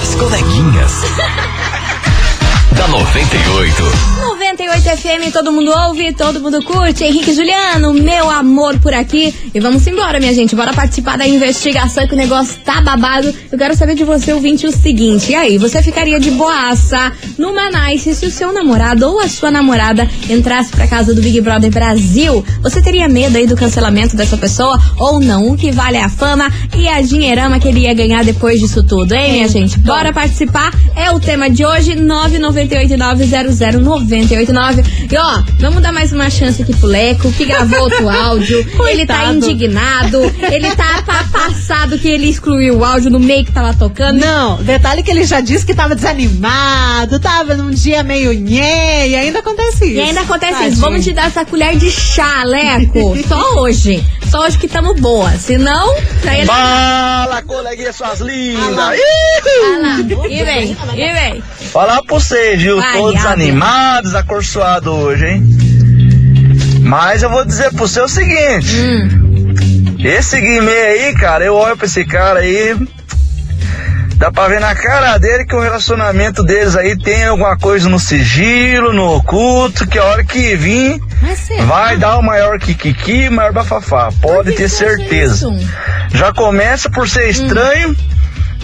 As 0.00 0.14
coleguinhas. 0.16 1.02
da 2.76 2.88
98. 2.88 4.33
98 4.54 4.96
FM, 4.98 5.32
todo 5.32 5.50
mundo 5.50 5.72
ouve, 5.72 6.12
todo 6.12 6.40
mundo 6.40 6.62
curte. 6.62 7.02
Henrique 7.02 7.34
Juliano, 7.34 7.92
meu 7.92 8.30
amor 8.30 8.78
por 8.78 8.94
aqui. 8.94 9.34
E 9.52 9.58
vamos 9.58 9.84
embora, 9.84 10.20
minha 10.20 10.32
gente. 10.32 10.54
Bora 10.54 10.72
participar 10.72 11.18
da 11.18 11.26
investigação 11.26 12.06
que 12.06 12.14
o 12.14 12.16
negócio 12.16 12.60
tá 12.64 12.80
babado. 12.80 13.34
Eu 13.50 13.58
quero 13.58 13.74
saber 13.74 13.96
de 13.96 14.04
você, 14.04 14.32
ouvinte, 14.32 14.64
o 14.64 14.70
seguinte. 14.70 15.32
E 15.32 15.34
aí, 15.34 15.58
você 15.58 15.82
ficaria 15.82 16.20
de 16.20 16.30
boaça 16.30 17.12
numa 17.36 17.68
nice 17.68 18.14
se 18.14 18.26
o 18.26 18.30
seu 18.30 18.52
namorado 18.52 19.10
ou 19.10 19.18
a 19.18 19.28
sua 19.28 19.50
namorada 19.50 20.08
entrasse 20.30 20.70
pra 20.70 20.86
casa 20.86 21.12
do 21.12 21.20
Big 21.20 21.40
Brother 21.40 21.72
Brasil? 21.72 22.44
Você 22.62 22.80
teria 22.80 23.08
medo 23.08 23.36
aí 23.36 23.48
do 23.48 23.56
cancelamento 23.56 24.14
dessa 24.14 24.36
pessoa 24.36 24.80
ou 24.96 25.18
não? 25.18 25.48
O 25.48 25.56
que 25.56 25.72
vale 25.72 25.96
é 25.96 26.04
a 26.04 26.08
fama 26.08 26.48
e 26.78 26.86
a 26.86 27.02
dinheirama 27.02 27.58
que 27.58 27.66
ele 27.66 27.80
ia 27.80 27.94
ganhar 27.94 28.22
depois 28.24 28.60
disso 28.60 28.84
tudo, 28.84 29.14
hein, 29.14 29.32
minha 29.32 29.48
gente? 29.48 29.80
Bora 29.80 30.12
participar. 30.12 30.72
É 30.94 31.10
o 31.10 31.18
tema 31.18 31.50
de 31.50 31.66
hoje, 31.66 31.96
998900989. 34.52 35.12
E 35.12 35.16
ó, 35.16 35.42
vamos 35.60 35.82
dar 35.82 35.92
mais 35.92 36.12
uma 36.12 36.28
chance 36.30 36.62
aqui 36.62 36.74
pro 36.76 36.86
Leco, 36.88 37.30
que 37.32 37.44
gravou 37.44 37.80
outro 37.80 38.08
áudio. 38.10 38.66
ele 38.88 39.06
tá 39.06 39.26
indignado, 39.32 40.22
ele 40.50 40.74
tá 40.74 41.02
pa- 41.06 41.24
passado 41.32 41.98
que 41.98 42.08
ele 42.08 42.28
excluiu 42.28 42.78
o 42.78 42.84
áudio 42.84 43.10
no 43.10 43.18
meio 43.20 43.44
que 43.44 43.52
tava 43.52 43.74
tocando. 43.74 44.18
Não, 44.20 44.56
detalhe 44.62 45.02
que 45.02 45.10
ele 45.10 45.24
já 45.24 45.40
disse 45.40 45.64
que 45.66 45.74
tava 45.74 45.94
desanimado, 45.94 47.18
tava 47.20 47.54
num 47.56 47.70
dia 47.70 48.02
meio 48.02 48.32
nhé, 48.32 49.08
e 49.08 49.14
ainda 49.16 49.38
acontece 49.40 49.84
isso. 49.86 49.94
E 49.96 50.00
ainda 50.00 50.20
acontece 50.22 50.52
Tadinho. 50.52 50.72
isso. 50.72 50.80
Vamos 50.80 51.04
te 51.04 51.12
dar 51.12 51.26
essa 51.26 51.44
colher 51.44 51.76
de 51.76 51.90
chá, 51.90 52.42
Leco. 52.44 53.16
Só 53.28 53.60
hoje. 53.60 54.04
Só 54.30 54.40
hoje 54.46 54.58
que 54.58 54.66
tamo 54.68 54.94
boa. 54.94 55.30
Senão, 55.32 55.94
ia 56.24 56.46
Fala, 56.46 57.42
coleguinha, 57.42 57.92
suas 57.92 58.20
lindas! 58.20 58.64
Ah 58.66 58.70
lá. 58.70 59.98
E 60.28 60.42
vem, 60.44 60.76
e 60.96 61.12
vem. 61.12 61.42
Falar 61.72 62.02
pra 62.02 62.18
vocês, 62.18 62.60
viu? 62.60 62.76
Vai, 62.76 62.92
Tô 62.98 63.06
abre. 63.08 63.16
desanimado, 63.18 64.08
desacorçoado 64.24 64.90
hoje, 64.90 65.26
hein? 65.26 65.42
Mas 66.80 67.22
eu 67.22 67.30
vou 67.30 67.44
dizer 67.44 67.70
pro 67.70 67.86
você 67.86 68.00
o 68.00 68.08
seguinte: 68.08 68.76
Hum. 68.76 69.96
esse 69.98 70.40
Guimê 70.40 70.72
aí, 70.72 71.14
cara, 71.14 71.44
eu 71.44 71.54
olho 71.54 71.76
pra 71.76 71.86
esse 71.86 72.04
cara 72.04 72.40
aí. 72.40 72.76
Dá 74.16 74.30
pra 74.30 74.46
ver 74.46 74.60
na 74.60 74.74
cara 74.74 75.18
dele 75.18 75.44
que 75.44 75.56
o 75.56 75.60
relacionamento 75.60 76.42
deles 76.44 76.76
aí 76.76 76.96
tem 76.96 77.24
alguma 77.24 77.58
coisa 77.58 77.88
no 77.88 77.98
sigilo, 77.98 78.92
no 78.92 79.16
oculto, 79.16 79.86
que 79.86 79.98
a 79.98 80.04
hora 80.04 80.24
que 80.24 80.54
vir 80.56 81.00
vai 81.66 81.96
dar 81.96 82.16
o 82.18 82.22
maior 82.22 82.58
kikiki, 82.58 83.28
maior 83.28 83.52
bafafá. 83.52 84.10
Pode 84.22 84.52
ter 84.52 84.66
acha 84.66 84.76
certeza. 84.76 85.48
Já 86.12 86.32
começa 86.32 86.88
por 86.88 87.08
ser 87.08 87.28
estranho 87.28 87.94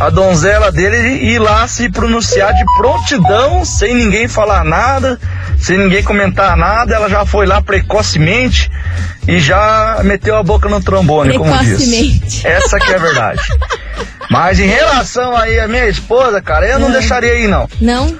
a 0.00 0.08
donzela 0.08 0.72
dele 0.72 0.96
ir 1.24 1.38
lá 1.38 1.68
se 1.68 1.90
pronunciar 1.90 2.54
de 2.54 2.64
prontidão, 2.78 3.64
sem 3.66 3.94
ninguém 3.94 4.26
falar 4.26 4.64
nada, 4.64 5.20
sem 5.60 5.78
ninguém 5.78 6.02
comentar 6.02 6.56
nada. 6.56 6.94
Ela 6.94 7.08
já 7.08 7.24
foi 7.24 7.46
lá 7.46 7.60
precocemente 7.62 8.70
e 9.28 9.38
já 9.38 10.00
meteu 10.02 10.36
a 10.36 10.42
boca 10.42 10.68
no 10.68 10.82
trombone, 10.82 11.36
como 11.36 11.56
diz. 11.58 11.76
Precocemente. 11.76 12.46
Essa 12.46 12.78
que 12.78 12.92
é 12.92 12.96
a 12.96 12.98
verdade. 12.98 13.40
Mas 14.30 14.60
em 14.60 14.66
relação 14.66 15.36
aí 15.36 15.58
à 15.58 15.66
minha 15.66 15.86
esposa, 15.86 16.40
cara, 16.40 16.64
eu 16.66 16.78
não 16.78 16.90
deixaria 16.90 17.32
aí 17.32 17.48
não. 17.48 17.68
Não? 17.80 18.16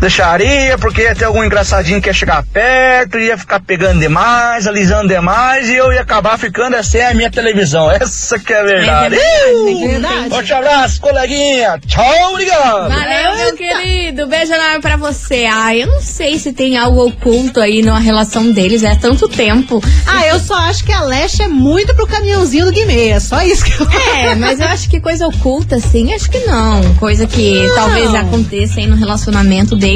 Deixaria, 0.00 0.78
porque 0.78 1.02
ia 1.02 1.14
ter 1.14 1.24
algum 1.24 1.42
engraçadinho 1.44 2.00
que 2.00 2.08
ia 2.08 2.12
chegar 2.12 2.44
perto, 2.44 3.18
ia 3.18 3.36
ficar 3.36 3.60
pegando 3.60 4.00
demais, 4.00 4.66
alisando 4.66 5.08
demais, 5.08 5.68
e 5.68 5.74
eu 5.76 5.92
ia 5.92 6.00
acabar 6.00 6.38
ficando 6.38 6.76
assim 6.76 7.00
a 7.00 7.14
minha 7.14 7.30
televisão. 7.30 7.90
Essa 7.90 8.38
que 8.38 8.52
é 8.52 8.60
a 8.60 8.64
verdade. 8.64 9.16
É 9.16 9.86
verdade. 9.88 10.30
Forte 10.30 10.52
abraço, 10.52 11.00
coleguinha. 11.00 11.78
Tchau, 11.86 12.32
obrigado. 12.32 12.88
Valeu, 12.88 13.36
meu 13.36 13.56
querido. 13.56 14.26
Beijo 14.26 14.52
enorme 14.52 14.80
pra 14.80 14.96
você. 14.96 15.46
Ah, 15.50 15.74
eu 15.74 15.86
não 15.86 16.00
sei 16.00 16.38
se 16.38 16.52
tem 16.52 16.76
algo 16.76 17.06
oculto 17.06 17.60
aí 17.60 17.82
na 17.82 17.98
relação 17.98 18.50
deles. 18.52 18.82
É 18.82 18.94
tanto 18.94 19.28
tempo. 19.28 19.82
Ah, 20.06 20.26
eu 20.26 20.38
só 20.38 20.54
acho 20.54 20.84
que 20.84 20.92
a 20.92 21.00
Leste 21.02 21.42
é 21.42 21.48
muito 21.48 21.94
pro 21.94 22.06
caminhãozinho 22.06 22.64
do 22.66 22.72
Guimê. 22.72 23.08
É 23.10 23.20
só 23.20 23.42
isso 23.42 23.64
que 23.64 23.72
eu 23.80 23.88
É, 24.16 24.34
mas 24.36 24.60
eu 24.60 24.66
acho 24.68 24.88
que 24.88 25.00
coisa 25.00 25.26
oculta, 25.26 25.76
assim, 25.76 26.14
acho 26.14 26.30
que 26.30 26.38
não. 26.40 26.94
Coisa 26.94 27.26
que 27.26 27.66
Não. 27.66 27.74
talvez 27.74 28.14
aconteça 28.14 28.80
aí 28.80 28.86
no 28.86 28.96
relacionamento 28.96 29.76
deles, 29.76 29.87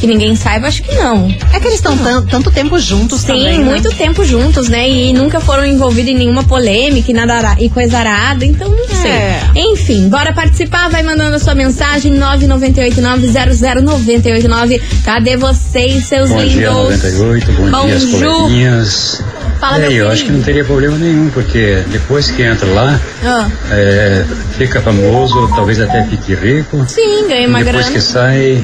que 0.00 0.06
ninguém 0.06 0.34
saiba, 0.34 0.66
acho 0.68 0.82
que 0.82 0.94
não. 0.94 1.28
É 1.52 1.60
que 1.60 1.66
eles 1.66 1.76
estão 1.76 1.96
tan- 1.96 2.24
tanto 2.26 2.50
tempo 2.50 2.78
juntos 2.78 3.20
Sim, 3.20 3.26
também. 3.28 3.58
né? 3.58 3.64
muito 3.64 3.88
tempo 3.90 4.24
juntos, 4.24 4.68
né? 4.68 4.88
E 4.88 5.12
nunca 5.12 5.38
foram 5.40 5.64
envolvidos 5.64 6.10
em 6.12 6.16
nenhuma 6.16 6.42
polêmica 6.44 7.10
e 7.10 7.14
nada 7.14 7.56
e 7.60 7.68
coisa 7.68 7.98
arada, 7.98 8.44
então 8.44 8.68
não 8.68 8.88
sei. 8.88 9.10
É. 9.10 9.40
Enfim, 9.54 10.08
bora 10.08 10.32
participar, 10.32 10.88
vai 10.90 11.02
mandando 11.02 11.36
a 11.36 11.38
sua 11.38 11.54
mensagem 11.54 12.12
998900989. 12.18 14.80
Cadê 15.04 15.36
vocês, 15.36 16.06
seus 16.06 16.30
Bom 16.30 16.38
lindos? 16.38 16.52
dia, 16.54 16.70
98. 16.70 17.52
Bom, 17.52 17.70
Bom 17.70 17.86
dia, 17.86 17.96
as 17.96 18.02
Ju. 18.02 18.18
coleguinhas. 18.32 19.22
Fala, 19.60 19.78
é, 19.78 19.88
meu 19.88 20.04
eu 20.04 20.10
acho 20.10 20.24
que 20.26 20.32
não 20.32 20.42
teria 20.42 20.64
problema 20.64 20.98
nenhum, 20.98 21.30
porque 21.30 21.82
depois 21.88 22.30
que 22.30 22.42
entra 22.42 22.68
lá, 22.72 23.00
Ah, 23.24 23.48
é, 23.70 24.22
fica 24.58 24.82
famoso, 24.82 25.48
talvez 25.54 25.80
até 25.80 26.04
fique 26.04 26.34
rico. 26.34 26.84
sim, 26.86 27.26
ganhei 27.26 27.44
E 27.44 27.46
uma 27.46 27.64
depois 27.64 27.86
grana. 27.86 27.98
que 27.98 28.02
sai, 28.02 28.62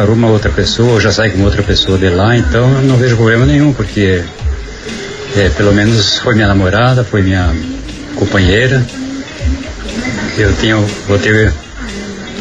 arruma 0.00 0.28
outra 0.28 0.50
pessoa, 0.50 0.92
ou 0.92 1.00
já 1.00 1.10
sai 1.10 1.30
com 1.30 1.42
outra 1.42 1.62
pessoa 1.62 1.98
de 1.98 2.08
lá, 2.08 2.36
então 2.36 2.70
eu 2.76 2.82
não 2.82 2.96
vejo 2.96 3.16
problema 3.16 3.46
nenhum, 3.46 3.72
porque 3.72 4.22
é, 5.36 5.48
pelo 5.50 5.72
menos 5.72 6.18
foi 6.18 6.34
minha 6.34 6.48
namorada, 6.48 7.04
foi 7.04 7.22
minha 7.22 7.54
companheira. 8.14 8.86
Eu 10.36 10.52
tenho, 10.54 10.80
vou 11.08 11.18
ter 11.18 11.52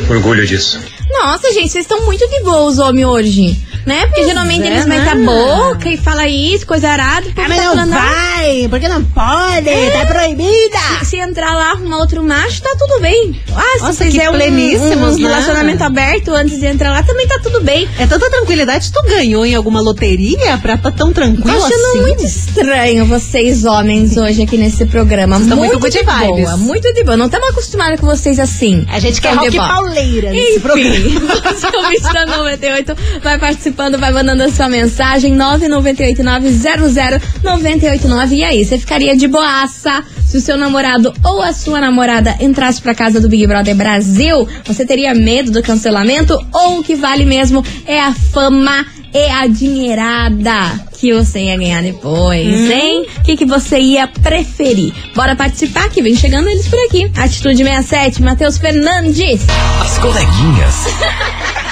orgulho 0.10 0.46
disso. 0.46 0.80
Nossa, 1.10 1.52
gente, 1.54 1.70
vocês 1.70 1.86
estão 1.86 2.06
muito 2.06 2.28
de 2.28 2.44
boa, 2.44 2.68
os 2.68 2.78
homens 2.78 3.06
hoje. 3.06 3.65
Né? 3.86 4.06
Porque 4.08 4.26
geralmente 4.26 4.64
é, 4.64 4.68
eles 4.68 4.86
né? 4.86 4.98
metem 5.00 5.12
a 5.12 5.26
boca 5.26 5.90
e 5.90 5.98
fala 5.98 6.28
isso, 6.28 6.66
coisa 6.66 6.90
arada. 6.90 7.28
Ah, 7.36 7.46
mas 7.48 7.58
tá 7.58 7.64
não 7.64 7.76
falando, 7.76 7.94
"Ah, 7.94 8.36
vai, 8.36 8.68
porque 8.70 8.88
não 8.88 9.04
pode, 9.04 9.92
tá 9.92 10.06
proibida. 10.08 10.78
Se, 11.00 11.06
se 11.06 11.18
entrar 11.18 11.54
lá, 11.54 11.72
arrumar 11.72 11.98
outro 11.98 12.24
macho, 12.24 12.62
tá 12.62 12.76
tudo 12.78 13.00
bem. 13.00 13.40
Ah, 13.56 13.62
se 13.78 13.82
Nossa, 13.84 14.06
fizer 14.06 14.24
que 14.24 14.30
um, 14.30 14.34
um 14.34 15.12
né? 15.18 15.28
relacionamento 15.28 15.84
aberto 15.84 16.34
antes 16.34 16.60
de 16.60 16.66
entrar 16.66 16.92
lá, 16.92 17.04
também 17.04 17.28
tá 17.28 17.40
tudo 17.42 17.62
bem. 17.62 17.88
É 18.00 18.08
tanta 18.08 18.30
tranquilidade. 18.30 18.92
Tu 18.92 19.02
ganhou 19.04 19.46
em 19.46 19.54
alguma 19.56 19.82
loteria 19.82 20.58
pra 20.58 20.78
tá 20.78 20.92
tão 20.92 21.08
Tô 21.10 21.14
tranquilo 21.14 21.58
achando 21.58 21.86
assim? 21.86 22.02
muito 22.02 22.26
estranho 22.26 23.06
vocês, 23.06 23.66
homens, 23.66 24.18
hoje 24.18 24.44
aqui 24.44 24.58
nesse 24.58 24.86
programa. 24.86 25.38
Estão 25.38 25.58
muito, 25.58 25.80
muito 25.80 25.94
de 25.94 26.04
vibes. 26.04 26.46
boa, 26.46 26.58
muito 26.58 26.94
de 26.94 27.04
boa. 27.04 27.18
Não 27.18 27.28
estamos 27.28 27.50
acostumados 27.50 28.00
com 28.00 28.06
vocês 28.08 28.40
assim. 28.40 28.86
A 28.90 29.00
gente 29.00 29.22
quer 29.22 29.36
rock 29.36 29.56
pauleira 29.56 30.32
nesse 30.32 30.60
programa. 30.60 30.96
Enfim, 30.96 31.20
você 31.20 31.78
ouvinte 31.78 32.14
da 32.14 32.26
98, 32.26 32.96
vai 33.22 33.40
participando, 33.76 34.00
vai 34.00 34.12
mandando 34.12 34.42
a 34.44 34.50
sua 34.50 34.70
mensagem 34.70 35.38
998900989. 35.38 38.32
E 38.32 38.44
aí, 38.44 38.64
você 38.64 38.80
ficaria 38.80 39.16
de 39.16 39.28
boaça 39.28 40.04
se 40.26 40.38
o 40.38 40.42
seu 40.42 40.58
namorado 40.58 41.14
ou 41.24 41.42
a 41.42 41.52
sua 41.54 41.82
namorada 41.82 42.36
entrasse 42.40 42.82
pra 42.82 42.96
casa 42.96 43.20
do 43.20 43.28
Big 43.28 43.46
Brother 43.46 43.76
Brasil? 43.76 44.48
Você 44.66 44.86
teria 44.86 45.14
medo 45.14 45.52
do 45.52 45.62
cancelamento 45.62 46.34
ou 46.54 46.80
o 46.80 46.84
que 46.84 46.96
vale 46.96 47.26
mesmo 47.26 47.62
é 47.86 48.00
a 48.00 48.14
fama 48.14 48.86
e 49.14 49.28
a 49.30 49.46
dinheirada 49.48 50.86
que 50.98 51.14
você 51.14 51.40
ia 51.40 51.58
ganhar 51.58 51.84
depois, 51.84 52.70
hein? 52.70 53.06
O 53.20 53.24
que, 53.24 53.36
que 53.38 53.46
você 53.46 53.80
ia 53.80 54.08
preferir? 54.08 54.92
Bora 55.14 55.36
participar 55.36 55.90
que 55.90 56.02
vem 56.02 56.16
chegando 56.16 56.50
eles 56.50 56.68
por 56.68 56.80
aqui. 56.86 57.12
Atitude 57.16 57.58
67, 57.58 58.24
Matheus 58.24 58.58
Fernandes. 58.58 59.42
As 59.82 60.00
coleguinhas. 60.00 60.86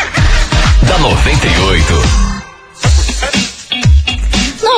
da 0.85 0.97
98. 0.97 2.32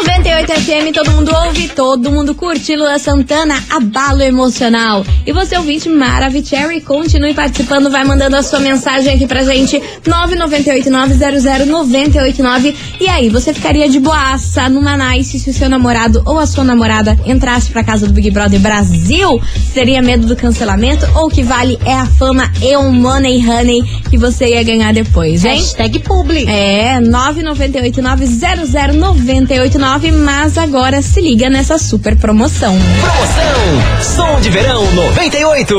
98 0.04 0.52
FM, 0.52 0.92
todo 0.94 1.12
mundo 1.12 1.32
ouve, 1.34 1.70
todo 1.70 2.12
mundo 2.12 2.36
curte. 2.36 2.76
Lua 2.76 3.00
Santana, 3.00 3.64
abalo 3.70 4.22
emocional. 4.22 5.06
E 5.26 5.32
você, 5.32 5.56
ouvinte 5.58 5.88
Maravicherry, 5.88 6.82
continue 6.82 7.34
participando, 7.34 7.90
vai 7.90 8.04
mandando 8.04 8.36
a 8.36 8.44
sua 8.44 8.60
mensagem 8.60 9.16
aqui 9.16 9.26
pra 9.26 9.44
gente. 9.44 9.82
998900989. 10.06 12.76
E 13.00 13.08
aí, 13.08 13.30
você 13.30 13.54
ficaria 13.54 13.88
de 13.88 13.98
boaça 14.00 14.68
numa 14.70 14.98
nice 14.98 15.40
se 15.40 15.50
o 15.50 15.54
seu 15.54 15.70
namorado 15.70 16.22
ou 16.26 16.38
a 16.40 16.46
sua 16.46 16.66
namorada 16.66 17.18
entrasse 17.26 17.72
pra 17.72 17.82
casa 17.84 18.06
do 18.06 18.14
Big 18.14 18.30
Brother 18.32 18.60
Brasil? 18.60 19.42
Teria 19.74 20.02
medo 20.02 20.28
do 20.28 20.36
cancelamento? 20.36 21.08
Ou 21.16 21.28
o 21.28 21.30
que 21.30 21.42
vale 21.42 21.80
é 21.86 21.94
a 21.94 22.06
fama 22.06 22.52
e 22.62 22.76
o 22.76 22.92
money 22.92 23.48
honey 23.48 23.82
que 24.10 24.18
você 24.18 24.48
ia 24.48 24.62
ganhar 24.64 24.94
depois, 24.94 25.46
hein? 25.46 25.56
Hashtag 25.56 26.00
publi. 26.00 26.44
É, 26.48 27.00
998900989, 27.00 29.85
mas 30.12 30.58
agora 30.58 31.00
se 31.00 31.22
liga 31.22 31.48
nessa 31.48 31.78
super 31.78 32.16
promoção. 32.18 32.76
Promoção 33.02 34.16
Som 34.16 34.42
de 34.42 34.50
Verão 34.50 34.84
98. 34.94 35.76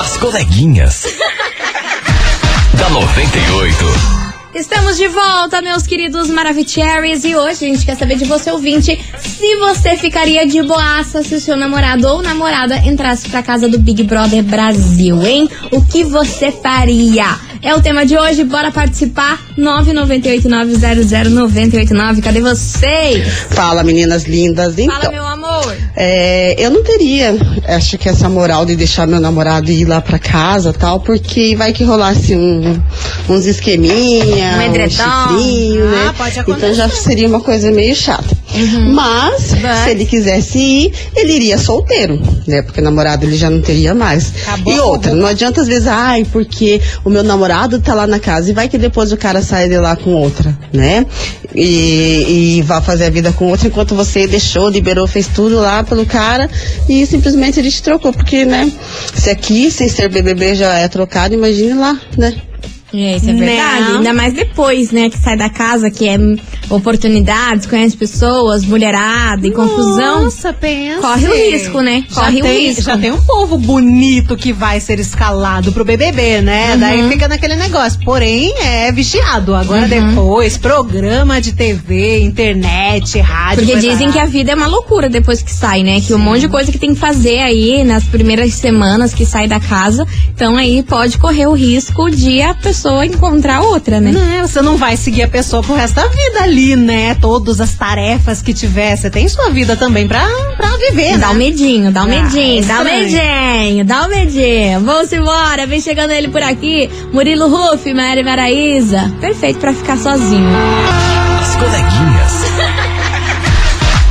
As 0.00 0.16
coleguinhas. 0.18 1.04
da 2.74 2.90
98. 2.90 4.21
Estamos 4.54 4.98
de 4.98 5.08
volta, 5.08 5.62
meus 5.62 5.86
queridos 5.86 6.28
Maravicheries, 6.28 7.24
e 7.24 7.34
hoje 7.34 7.64
a 7.64 7.68
gente 7.68 7.86
quer 7.86 7.96
saber 7.96 8.16
de 8.16 8.26
você, 8.26 8.50
ouvinte, 8.50 9.02
se 9.18 9.56
você 9.56 9.96
ficaria 9.96 10.46
de 10.46 10.62
boaça 10.62 11.22
se 11.22 11.34
o 11.34 11.40
seu 11.40 11.56
namorado 11.56 12.06
ou 12.06 12.20
namorada 12.20 12.76
entrasse 12.76 13.30
pra 13.30 13.42
casa 13.42 13.66
do 13.66 13.78
Big 13.78 14.02
Brother 14.02 14.42
Brasil, 14.42 15.22
hein? 15.22 15.48
O 15.70 15.82
que 15.82 16.04
você 16.04 16.52
faria? 16.52 17.51
É 17.64 17.72
o 17.76 17.80
tema 17.80 18.04
de 18.04 18.18
hoje, 18.18 18.42
bora 18.42 18.72
participar. 18.72 19.38
998900989. 19.56 22.20
Cadê 22.20 22.40
vocês? 22.40 23.24
Fala, 23.50 23.84
meninas 23.84 24.24
lindas. 24.24 24.76
Então, 24.78 25.00
Fala, 25.00 25.12
meu 25.12 25.24
amor. 25.24 25.76
é, 25.96 26.56
eu 26.58 26.70
não 26.70 26.82
teria, 26.82 27.36
acho 27.68 27.96
que 27.98 28.08
essa 28.08 28.28
moral 28.28 28.66
de 28.66 28.74
deixar 28.74 29.06
meu 29.06 29.20
namorado 29.20 29.70
ir 29.70 29.84
lá 29.84 30.00
pra 30.00 30.18
casa 30.18 30.72
tal, 30.72 30.98
porque 31.00 31.54
vai 31.54 31.72
que 31.72 31.84
rolasse 31.84 32.34
um, 32.34 32.82
uns 33.28 33.46
esqueminha, 33.46 34.56
Um 34.58 34.62
edredom. 34.62 34.90
chifrinho, 34.90 35.88
né? 35.88 36.06
Ah, 36.08 36.14
pode 36.18 36.40
acontecer. 36.40 36.66
Então 36.66 36.74
já 36.76 36.88
seria 36.88 37.28
uma 37.28 37.40
coisa 37.40 37.70
meio 37.70 37.94
chata. 37.94 38.41
Uhum. 38.54 38.92
Mas, 38.92 39.54
But- 39.54 39.84
se 39.84 39.90
ele 39.90 40.04
quisesse 40.06 40.58
ir, 40.58 40.92
ele 41.16 41.32
iria 41.34 41.58
solteiro, 41.58 42.20
né? 42.46 42.62
Porque 42.62 42.80
namorado 42.80 43.24
ele 43.24 43.36
já 43.36 43.48
não 43.48 43.60
teria 43.60 43.94
mais. 43.94 44.32
Acabou 44.42 44.72
e 44.72 44.78
outra, 44.80 45.12
o 45.12 45.16
não 45.16 45.26
adianta 45.26 45.60
às 45.60 45.66
vezes, 45.68 45.86
ai, 45.86 46.26
porque 46.30 46.80
o 47.04 47.10
meu 47.10 47.22
namorado 47.22 47.80
tá 47.80 47.94
lá 47.94 48.06
na 48.06 48.18
casa 48.18 48.50
e 48.50 48.52
vai 48.52 48.68
que 48.68 48.78
depois 48.78 49.12
o 49.12 49.16
cara 49.16 49.42
sai 49.42 49.68
de 49.68 49.78
lá 49.78 49.96
com 49.96 50.12
outra, 50.14 50.56
né? 50.72 51.06
e, 51.54 52.56
e 52.58 52.62
vá 52.62 52.80
fazer 52.80 53.06
a 53.06 53.10
vida 53.10 53.32
com 53.32 53.46
outro, 53.46 53.66
enquanto 53.66 53.94
você 53.94 54.26
deixou, 54.26 54.68
liberou, 54.68 55.06
fez 55.06 55.26
tudo 55.28 55.56
lá 55.56 55.82
pelo 55.84 56.06
cara 56.06 56.48
e 56.88 57.06
simplesmente 57.06 57.58
ele 57.58 57.70
te 57.70 57.82
trocou, 57.82 58.12
porque, 58.12 58.44
né? 58.44 58.70
Se 59.14 59.30
aqui, 59.30 59.70
sem 59.70 59.88
ser 59.88 60.08
BBB, 60.08 60.54
já 60.54 60.74
é 60.74 60.88
trocado, 60.88 61.34
imagine 61.34 61.74
lá, 61.74 61.98
né? 62.16 62.34
É, 62.94 63.16
isso 63.16 63.30
é 63.30 63.32
verdade. 63.32 63.88
Não. 63.90 63.96
Ainda 63.98 64.12
mais 64.12 64.32
depois, 64.34 64.90
né, 64.90 65.08
que 65.08 65.18
sai 65.18 65.36
da 65.36 65.48
casa, 65.48 65.90
que 65.90 66.08
é 66.08 66.16
oportunidades, 66.68 67.66
conhece 67.66 67.96
pessoas, 67.96 68.64
mulherada 68.64 69.46
e 69.46 69.50
confusão. 69.50 70.24
Nossa, 70.24 70.52
pensa. 70.52 71.00
Corre 71.00 71.26
o 71.28 71.34
risco, 71.34 71.80
né? 71.80 72.04
Já 72.08 72.14
Corre 72.22 72.40
o 72.40 72.42
tem, 72.42 72.66
risco. 72.66 72.82
Já 72.82 72.98
tem 72.98 73.10
um 73.12 73.20
povo 73.22 73.56
bonito 73.56 74.36
que 74.36 74.52
vai 74.52 74.80
ser 74.80 74.98
escalado 74.98 75.72
pro 75.72 75.84
BBB, 75.84 76.42
né? 76.42 76.74
Uhum. 76.74 76.80
Daí 76.80 77.08
fica 77.08 77.28
naquele 77.28 77.56
negócio. 77.56 77.98
Porém, 78.04 78.52
é 78.60 78.90
vigiado. 78.92 79.54
Agora 79.54 79.82
Uhum. 79.82 79.88
depois, 79.88 80.56
programa 80.56 81.40
de 81.40 81.52
TV, 81.52 82.20
internet, 82.20 83.18
rádio. 83.20 83.64
Porque 83.64 83.76
dizem 83.76 84.08
parar. 84.08 84.12
que 84.12 84.18
a 84.18 84.26
vida 84.26 84.52
é 84.52 84.54
uma 84.54 84.66
loucura 84.66 85.08
depois 85.08 85.40
que 85.42 85.52
sai, 85.52 85.82
né? 85.82 86.00
Que 86.00 86.12
um 86.14 86.18
monte 86.18 86.40
de 86.40 86.48
coisa 86.48 86.70
que 86.70 86.78
tem 86.78 86.94
que 86.94 87.00
fazer 87.00 87.38
aí 87.40 87.84
nas 87.84 88.04
primeiras 88.04 88.52
semanas 88.54 89.14
que 89.14 89.24
sai 89.24 89.46
da 89.48 89.60
casa. 89.60 90.06
Então 90.34 90.56
aí 90.56 90.82
pode 90.82 91.16
correr 91.18 91.46
o 91.46 91.52
risco 91.54 92.10
de 92.10 92.42
a 92.42 92.54
pessoa 92.54 92.81
encontrar 93.04 93.60
outra, 93.60 94.00
né? 94.00 94.12
Né, 94.12 94.42
você 94.42 94.60
não 94.62 94.76
vai 94.76 94.96
seguir 94.96 95.22
a 95.22 95.28
pessoa 95.28 95.62
pro 95.62 95.74
resto 95.74 95.94
da 95.96 96.06
vida 96.06 96.42
ali, 96.42 96.74
né? 96.76 97.14
Todas 97.16 97.60
as 97.60 97.74
tarefas 97.74 98.40
que 98.42 98.52
tiver. 98.54 98.96
Você 98.96 99.10
tem 99.10 99.28
sua 99.28 99.50
vida 99.50 99.76
também 99.76 100.06
pra, 100.08 100.26
pra 100.56 100.68
viver, 100.76 101.18
Dá 101.18 101.30
um 101.30 101.34
né? 101.34 101.38
medinho, 101.38 101.90
dá 101.92 102.00
um 102.00 102.04
Ah, 102.04 102.08
medinho, 102.08 102.62
é 102.62 102.66
dá 102.66 102.80
um 102.80 102.84
medinho, 102.84 103.84
dá 103.84 104.04
um 104.04 104.08
medinho. 104.08 104.80
Vamos 104.80 105.12
embora, 105.12 105.66
vem 105.66 105.80
chegando 105.80 106.10
ele 106.12 106.28
por 106.28 106.42
aqui. 106.42 106.88
Murilo 107.12 107.48
Ruff, 107.48 107.92
Maria 107.94 108.24
Maraíza. 108.24 109.12
Perfeito 109.20 109.58
pra 109.60 109.72
ficar 109.72 109.96
sozinho. 109.98 110.48
As 111.40 111.54
coleguinhas. 111.56 112.32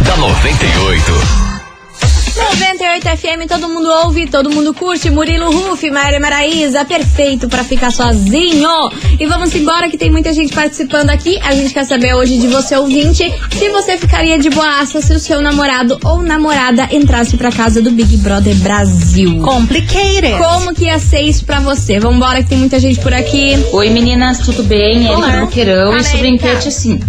da 0.06 0.18
98. 0.18 1.41
98 2.36 3.18
FM, 3.18 3.48
todo 3.48 3.68
mundo 3.68 3.90
ouve, 4.04 4.26
todo 4.26 4.50
mundo 4.50 4.74
curte. 4.74 5.10
Murilo 5.10 5.52
Ruff, 5.52 5.90
Maria 5.92 6.20
Maraíza, 6.20 6.86
perfeito 6.86 7.50
pra 7.50 7.64
ficar 7.64 7.92
sozinho. 7.92 8.70
E 9.20 9.26
vamos 9.26 9.54
embora 9.54 9.90
que 9.90 9.98
tem 9.98 10.10
muita 10.10 10.32
gente 10.32 10.54
participando 10.54 11.10
aqui. 11.10 11.38
A 11.44 11.54
gente 11.54 11.74
quer 11.74 11.84
saber 11.84 12.14
hoje 12.14 12.38
de 12.38 12.48
você, 12.48 12.76
ouvinte, 12.78 13.32
se 13.52 13.70
você 13.70 13.98
ficaria 13.98 14.40
de 14.40 14.50
boaça 14.50 15.02
se 15.02 15.14
o 15.14 15.20
seu 15.20 15.42
namorado 15.42 16.00
ou 16.06 16.22
namorada 16.22 16.88
entrasse 16.92 17.36
pra 17.36 17.52
casa 17.52 17.82
do 17.82 17.92
Big 17.92 18.16
Brother 18.18 18.56
Brasil. 18.58 19.40
Complicated. 19.42 20.38
Como 20.38 20.74
que 20.74 20.86
ia 20.86 21.00
ser 21.00 21.22
isso 21.22 21.44
pra 21.44 21.60
você? 21.60 22.00
Vambora 22.00 22.42
que 22.42 22.50
tem 22.50 22.58
muita 22.58 22.80
gente 22.80 23.00
por 23.02 23.14
aqui. 23.14 23.54
Oi 23.74 23.90
meninas, 23.90 24.40
tudo 24.40 24.64
bem? 24.64 25.10
Olá. 25.10 25.28
Erika 25.28 25.46
Boqueirão. 25.46 25.98
E 25.98 26.04
sobre 26.04 26.28
a 26.28 26.30
enquete, 26.30 26.68
assim, 26.70 27.00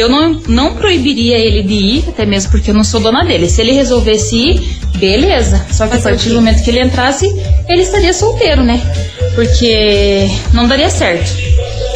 eu 0.00 0.08
não, 0.08 0.40
não 0.48 0.74
proibiria 0.74 1.38
ele 1.38 1.62
de 1.62 1.74
ir, 1.74 2.04
até 2.08 2.26
mesmo 2.26 2.50
porque 2.50 2.70
eu 2.70 2.74
não 2.74 2.84
sou 2.84 3.00
dona 3.00 3.24
dele. 3.24 3.48
Se 3.48 3.60
ele 3.60 3.72
resolvesse 3.72 4.36
ir, 4.36 4.78
beleza. 4.96 5.64
Só 5.70 5.86
que 5.86 5.96
a 5.96 6.00
partir 6.00 6.30
do 6.30 6.36
momento 6.36 6.62
que 6.62 6.70
ele 6.70 6.80
entrasse, 6.80 7.26
ele 7.68 7.82
estaria 7.82 8.12
solteiro, 8.12 8.62
né? 8.62 8.80
Porque 9.34 10.28
não 10.52 10.66
daria 10.66 10.90
certo. 10.90 11.30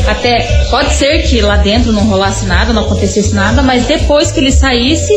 Até 0.06 0.40
pode 0.70 0.94
ser 0.94 1.22
que 1.22 1.40
lá 1.40 1.56
dentro 1.56 1.92
não 1.92 2.04
rolasse 2.04 2.46
nada, 2.46 2.72
não 2.72 2.84
acontecesse 2.84 3.34
nada, 3.34 3.62
mas 3.62 3.84
depois 3.84 4.32
que 4.32 4.40
ele 4.40 4.52
saísse, 4.52 5.12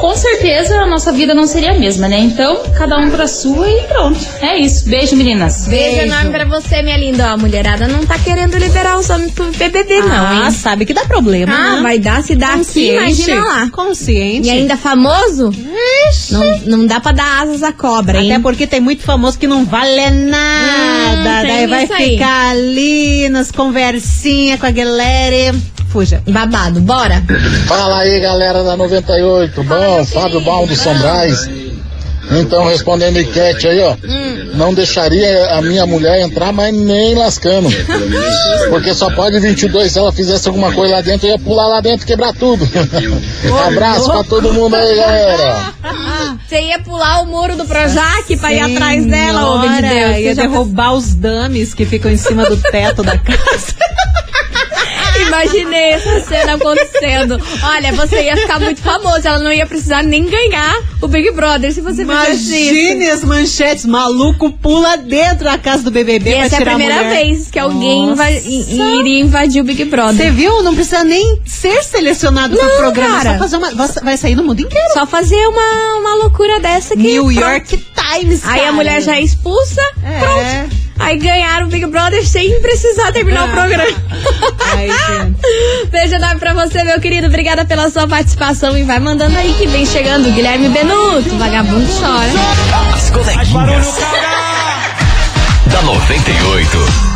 com 0.00 0.14
certeza 0.14 0.76
a 0.76 0.86
nossa 0.86 1.12
vida 1.12 1.34
não 1.34 1.46
seria 1.46 1.72
a 1.72 1.78
mesma, 1.78 2.08
né? 2.08 2.18
Então, 2.20 2.62
cada 2.76 2.98
um 2.98 3.10
pra 3.10 3.26
sua 3.26 3.68
e 3.70 3.82
pronto. 3.82 4.18
É 4.40 4.56
isso. 4.58 4.88
Beijo, 4.88 5.16
meninas. 5.16 5.66
Beijo 5.68 6.00
enorme 6.00 6.30
pra 6.30 6.44
você, 6.44 6.82
minha 6.82 6.96
linda. 6.96 7.30
Ó, 7.30 7.34
a 7.34 7.36
mulherada 7.36 7.86
não 7.88 8.04
tá 8.04 8.18
querendo 8.18 8.56
liberar 8.58 8.98
os 8.98 9.08
homens 9.10 9.32
pro 9.32 9.50
BBB, 9.52 10.00
não, 10.00 10.26
Ah, 10.26 10.44
hein? 10.46 10.50
sabe 10.50 10.84
que 10.84 10.92
dá 10.94 11.04
problema, 11.04 11.54
Ah, 11.54 11.76
né? 11.76 11.82
vai 11.82 11.98
dar, 11.98 12.22
se 12.22 12.34
dá 12.34 12.48
aqui, 12.54 12.58
Consciente. 12.58 12.96
imagina 12.96 13.44
lá. 13.44 13.70
Consciente. 13.70 14.48
E 14.48 14.50
ainda 14.50 14.76
famoso? 14.76 15.50
Não, 16.30 16.58
não 16.78 16.86
dá 16.86 17.00
pra 17.00 17.12
dar 17.12 17.42
asas 17.42 17.62
à 17.62 17.72
cobra, 17.72 18.20
hein? 18.20 18.32
Até 18.32 18.42
porque 18.42 18.66
tem 18.66 18.80
muito 18.80 19.02
famoso 19.02 19.38
que 19.38 19.46
não 19.46 19.64
vale 19.64 20.10
nada. 20.10 21.44
Hum, 21.44 21.46
Daí 21.46 21.66
vai 21.66 21.84
isso 21.84 21.92
aí. 21.92 22.10
ficar 22.12 22.50
ali 22.50 23.28
nas 23.28 23.50
conversinhas 23.50 24.58
com 24.60 24.66
a 24.66 24.70
galera. 24.70 25.54
Fuja. 25.94 26.20
Babado, 26.26 26.80
bora? 26.80 27.22
Fala 27.68 28.00
aí, 28.00 28.18
galera 28.18 28.64
da 28.64 28.76
98. 28.76 29.62
Bom, 29.62 30.04
Fábio 30.04 30.40
Baum 30.40 30.66
do 30.66 30.74
São 30.74 30.92
Brás. 30.98 31.48
Então, 32.32 32.66
respondendo 32.66 33.16
a 33.16 33.22
enquete 33.22 33.68
aí, 33.68 33.80
ó. 33.80 33.94
Não 34.54 34.74
deixaria 34.74 35.54
a 35.54 35.62
minha 35.62 35.86
mulher 35.86 36.20
entrar, 36.20 36.52
mas 36.52 36.74
nem 36.74 37.14
lascando. 37.14 37.68
Porque 38.70 38.92
só 38.92 39.08
pode 39.14 39.38
22. 39.38 39.92
Se 39.92 39.98
ela 40.00 40.10
fizesse 40.10 40.48
alguma 40.48 40.72
coisa 40.72 40.96
lá 40.96 41.00
dentro, 41.00 41.28
eu 41.28 41.32
ia 41.32 41.38
pular 41.38 41.68
lá 41.68 41.80
dentro 41.80 42.04
e 42.04 42.06
quebrar 42.08 42.32
tudo. 42.32 42.68
Abraço 43.68 44.10
pra 44.10 44.24
todo 44.24 44.52
mundo 44.52 44.74
aí, 44.74 44.96
galera. 44.96 45.74
Você 46.44 46.60
ia 46.60 46.80
pular 46.80 47.20
o 47.20 47.26
muro 47.26 47.54
do 47.54 47.64
Projac 47.66 48.36
pra 48.38 48.52
ir 48.52 48.60
atrás 48.60 49.06
dela, 49.06 49.54
homem 49.54 49.70
de 49.76 49.82
Deus. 49.82 50.16
Ia 50.16 50.16
Você 50.16 50.34
já 50.34 50.42
derrubar 50.42 50.92
os 50.94 51.14
dames 51.14 51.72
que 51.72 51.84
ficam 51.86 52.10
em 52.10 52.16
cima 52.16 52.46
do 52.46 52.56
teto 52.56 53.04
da 53.04 53.16
casa. 53.16 53.74
Imaginei 55.26 55.92
essa 55.92 56.20
cena 56.20 56.54
acontecendo. 56.54 57.40
Olha, 57.62 57.92
você 57.92 58.22
ia 58.24 58.36
ficar 58.36 58.60
muito 58.60 58.80
famoso. 58.80 59.26
Ela 59.26 59.38
não 59.38 59.52
ia 59.52 59.66
precisar 59.66 60.02
nem 60.02 60.24
ganhar 60.24 60.74
o 61.00 61.08
Big 61.08 61.30
Brother 61.32 61.72
se 61.72 61.80
você 61.80 62.04
fizesse. 62.04 62.54
Imagine 62.54 63.10
as 63.10 63.24
manchetes, 63.24 63.84
maluco 63.84 64.50
pula 64.52 64.96
dentro 64.96 65.44
da 65.44 65.58
casa 65.58 65.82
do 65.82 65.90
BBB 65.90 66.30
E 66.30 66.34
essa 66.34 66.56
é 66.56 66.58
a 66.58 66.62
primeira 66.62 66.94
mulher. 66.96 67.10
vez 67.24 67.50
que 67.50 67.58
alguém 67.58 68.10
inva- 68.10 68.30
iria 68.30 69.20
invadir 69.20 69.60
o 69.60 69.64
Big 69.64 69.84
Brother. 69.86 70.14
Você 70.26 70.30
viu? 70.30 70.62
Não 70.62 70.74
precisa 70.74 71.04
nem 71.04 71.40
ser 71.44 71.82
selecionado 71.82 72.56
pro 72.56 72.66
Não, 72.66 72.76
programa. 72.76 73.16
cara. 73.16 73.32
Só 73.32 73.38
fazer 73.38 73.56
uma, 73.56 73.70
vai- 73.74 73.88
vai 74.02 74.16
sair 74.16 74.34
no 74.34 74.44
mundo 74.44 74.60
inteiro. 74.60 74.92
Só 74.92 75.06
fazer 75.06 75.46
uma, 75.48 75.98
uma 76.00 76.14
loucura 76.16 76.60
dessa 76.60 76.94
que. 76.96 77.02
New 77.02 77.24
pronto. 77.24 77.40
York 77.40 77.76
Times. 77.94 78.44
Aí 78.44 78.58
cara. 78.58 78.68
a 78.68 78.72
mulher 78.72 79.00
já 79.02 79.16
é 79.16 79.20
expulsa, 79.22 79.80
É. 80.02 80.18
pronto. 80.18 80.83
Aí 81.04 81.18
ganharam 81.18 81.66
o 81.66 81.68
Big 81.68 81.84
Brother 81.86 82.26
sem 82.26 82.60
precisar 82.60 83.12
terminar 83.12 83.46
o 83.46 83.50
programa. 83.50 83.84
Ai. 84.72 84.88
Beijo 85.92 86.14
enorme 86.14 86.40
pra 86.40 86.54
você, 86.54 86.82
meu 86.82 86.98
querido. 87.00 87.26
Obrigada 87.26 87.64
pela 87.64 87.90
sua 87.90 88.08
participação. 88.08 88.76
E 88.76 88.82
vai 88.84 88.98
mandando 88.98 89.36
aí 89.36 89.52
que 89.54 89.66
vem 89.66 89.84
chegando 89.84 90.28
o 90.28 90.32
Guilherme 90.32 90.68
Benuto. 90.70 91.28
Vagabundo 91.36 91.86
chora. 92.00 92.94
As 92.94 93.10
coleguinhas. 93.10 93.98
da 95.66 95.82
98. 95.82 97.13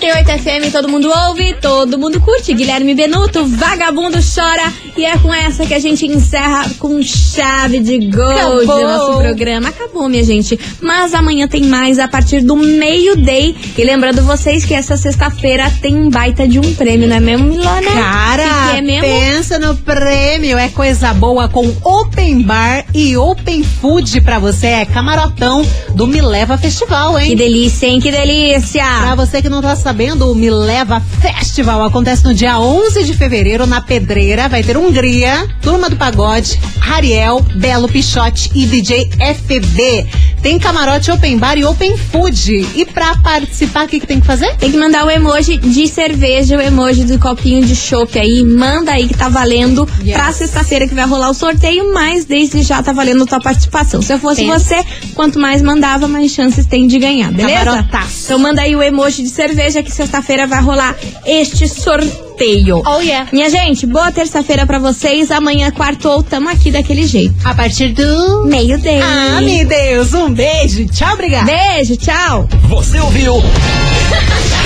98 0.00 0.42
FM, 0.42 0.72
todo 0.72 0.88
mundo 0.88 1.10
ouve, 1.28 1.52
todo 1.60 1.98
mundo 1.98 2.18
curte. 2.22 2.54
Guilherme 2.54 2.94
Benuto, 2.94 3.44
vagabundo 3.44 4.18
chora. 4.34 4.72
E 4.96 5.04
é 5.04 5.18
com 5.18 5.32
essa 5.32 5.66
que 5.66 5.74
a 5.74 5.78
gente 5.78 6.06
encerra 6.06 6.70
com 6.78 7.02
chave 7.02 7.80
de 7.80 7.98
gold 8.08 8.64
Acabou. 8.64 8.78
o 8.78 8.82
nosso 8.82 9.18
programa. 9.18 9.68
Acabou, 9.68 10.08
minha 10.08 10.24
gente. 10.24 10.58
Mas 10.80 11.12
amanhã 11.12 11.46
tem 11.46 11.64
mais 11.64 11.98
a 11.98 12.08
partir 12.08 12.40
do 12.40 12.56
meio-day. 12.56 13.54
E 13.76 13.84
lembrando 13.84 14.22
vocês 14.22 14.64
que 14.64 14.72
essa 14.72 14.96
sexta-feira 14.96 15.70
tem 15.82 15.94
um 15.94 16.08
baita 16.08 16.48
de 16.48 16.58
um 16.58 16.74
prêmio, 16.74 17.06
não 17.06 17.16
é 17.16 17.20
mesmo, 17.20 17.46
Milona? 17.48 17.90
Cara, 17.92 18.78
é 18.78 18.80
mesmo? 18.80 19.02
pensa 19.02 19.58
no 19.58 19.76
prêmio. 19.76 20.56
É 20.56 20.68
coisa 20.70 21.12
boa 21.12 21.46
com 21.46 21.70
Open 21.84 22.40
Bar 22.42 22.86
e 22.94 23.18
Open 23.18 23.62
Food 23.62 24.22
pra 24.22 24.38
você. 24.38 24.66
É 24.66 24.84
camarotão 24.86 25.62
do 25.94 26.06
Me 26.06 26.22
Leva 26.22 26.56
Festival, 26.56 27.18
hein? 27.18 27.30
Que 27.30 27.36
delícia, 27.36 27.86
hein? 27.86 28.00
Que 28.00 28.10
delícia! 28.10 28.84
Pra 29.02 29.14
você 29.14 29.42
que 29.42 29.48
não 29.50 29.60
tá 29.60 29.76
sabendo, 29.76 29.89
o 29.90 30.34
Me 30.36 30.48
Leva 30.48 31.00
Festival 31.20 31.82
acontece 31.82 32.22
no 32.24 32.32
dia 32.32 32.60
11 32.60 33.02
de 33.02 33.12
fevereiro 33.12 33.66
na 33.66 33.80
Pedreira. 33.80 34.48
Vai 34.48 34.62
ter 34.62 34.76
Hungria, 34.76 35.48
Turma 35.60 35.90
do 35.90 35.96
Pagode, 35.96 36.60
Ariel, 36.80 37.40
Belo 37.56 37.88
Pichote 37.88 38.50
e 38.54 38.66
DJ 38.66 39.10
FB. 39.34 40.06
Tem 40.42 40.58
camarote 40.58 41.10
Open 41.10 41.36
Bar 41.38 41.58
e 41.58 41.64
Open 41.64 41.96
Food. 41.96 42.66
E 42.74 42.86
pra 42.86 43.16
participar, 43.18 43.84
o 43.84 43.88
que, 43.88 43.98
que 44.00 44.06
tem 44.06 44.20
que 44.20 44.26
fazer? 44.26 44.54
Tem 44.56 44.70
que 44.70 44.78
mandar 44.78 45.04
o 45.04 45.10
emoji 45.10 45.58
de 45.58 45.86
cerveja, 45.88 46.56
o 46.56 46.60
emoji 46.62 47.04
do 47.04 47.18
copinho 47.18 47.62
de 47.66 47.74
chopp 47.74 48.16
aí. 48.18 48.42
Manda 48.44 48.92
aí 48.92 49.08
que 49.08 49.14
tá 49.16 49.28
valendo 49.28 49.88
Yes. 50.02 50.14
pra 50.14 50.32
sexta-feira 50.32 50.86
que 50.88 50.94
vai 50.94 51.04
rolar 51.04 51.28
o 51.30 51.34
sorteio, 51.34 51.92
mas 51.92 52.24
desde 52.24 52.62
já 52.62 52.82
tá 52.82 52.92
valendo 52.92 53.26
tua 53.26 53.40
participação. 53.40 54.00
Se 54.00 54.12
eu 54.14 54.18
fosse 54.18 54.42
Pensa. 54.46 54.58
você, 54.60 54.84
quanto 55.14 55.38
mais 55.38 55.60
mandava, 55.60 56.06
mais 56.08 56.30
chances 56.30 56.64
tem 56.64 56.86
de 56.86 56.98
ganhar, 56.98 57.30
beleza? 57.32 57.64
Camarotaço. 57.64 58.24
Então 58.24 58.38
manda 58.38 58.62
aí 58.62 58.74
o 58.74 58.82
emoji 58.82 59.22
de 59.22 59.28
cerveja 59.28 59.79
que 59.82 59.90
sexta-feira 59.90 60.46
vai 60.46 60.60
rolar 60.62 60.94
este 61.26 61.68
sorteio. 61.68 62.82
Oh, 62.86 63.00
yeah. 63.00 63.28
Minha 63.32 63.50
gente, 63.50 63.86
boa 63.86 64.10
terça-feira 64.10 64.66
pra 64.66 64.78
vocês. 64.78 65.30
Amanhã, 65.30 65.70
quartou, 65.70 66.22
tamo 66.22 66.48
aqui 66.48 66.70
daquele 66.70 67.06
jeito. 67.06 67.34
A 67.44 67.54
partir 67.54 67.88
do. 67.88 68.44
Meio-day. 68.44 69.00
Ah, 69.00 69.40
meu 69.40 69.66
Deus, 69.66 70.14
um 70.14 70.30
beijo. 70.30 70.86
Tchau, 70.86 71.14
obrigada. 71.14 71.44
Beijo, 71.46 71.96
tchau. 71.96 72.48
Você 72.68 72.98
ouviu? 72.98 73.34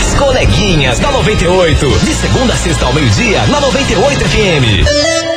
As 0.00 0.14
coleguinhas 0.14 0.98
da 0.98 1.10
98. 1.10 1.88
De 2.04 2.14
segunda 2.14 2.52
a 2.52 2.56
sexta 2.56 2.86
ao 2.86 2.92
meio-dia, 2.92 3.44
na 3.46 3.60
98 3.60 4.20
FM. 4.20 5.29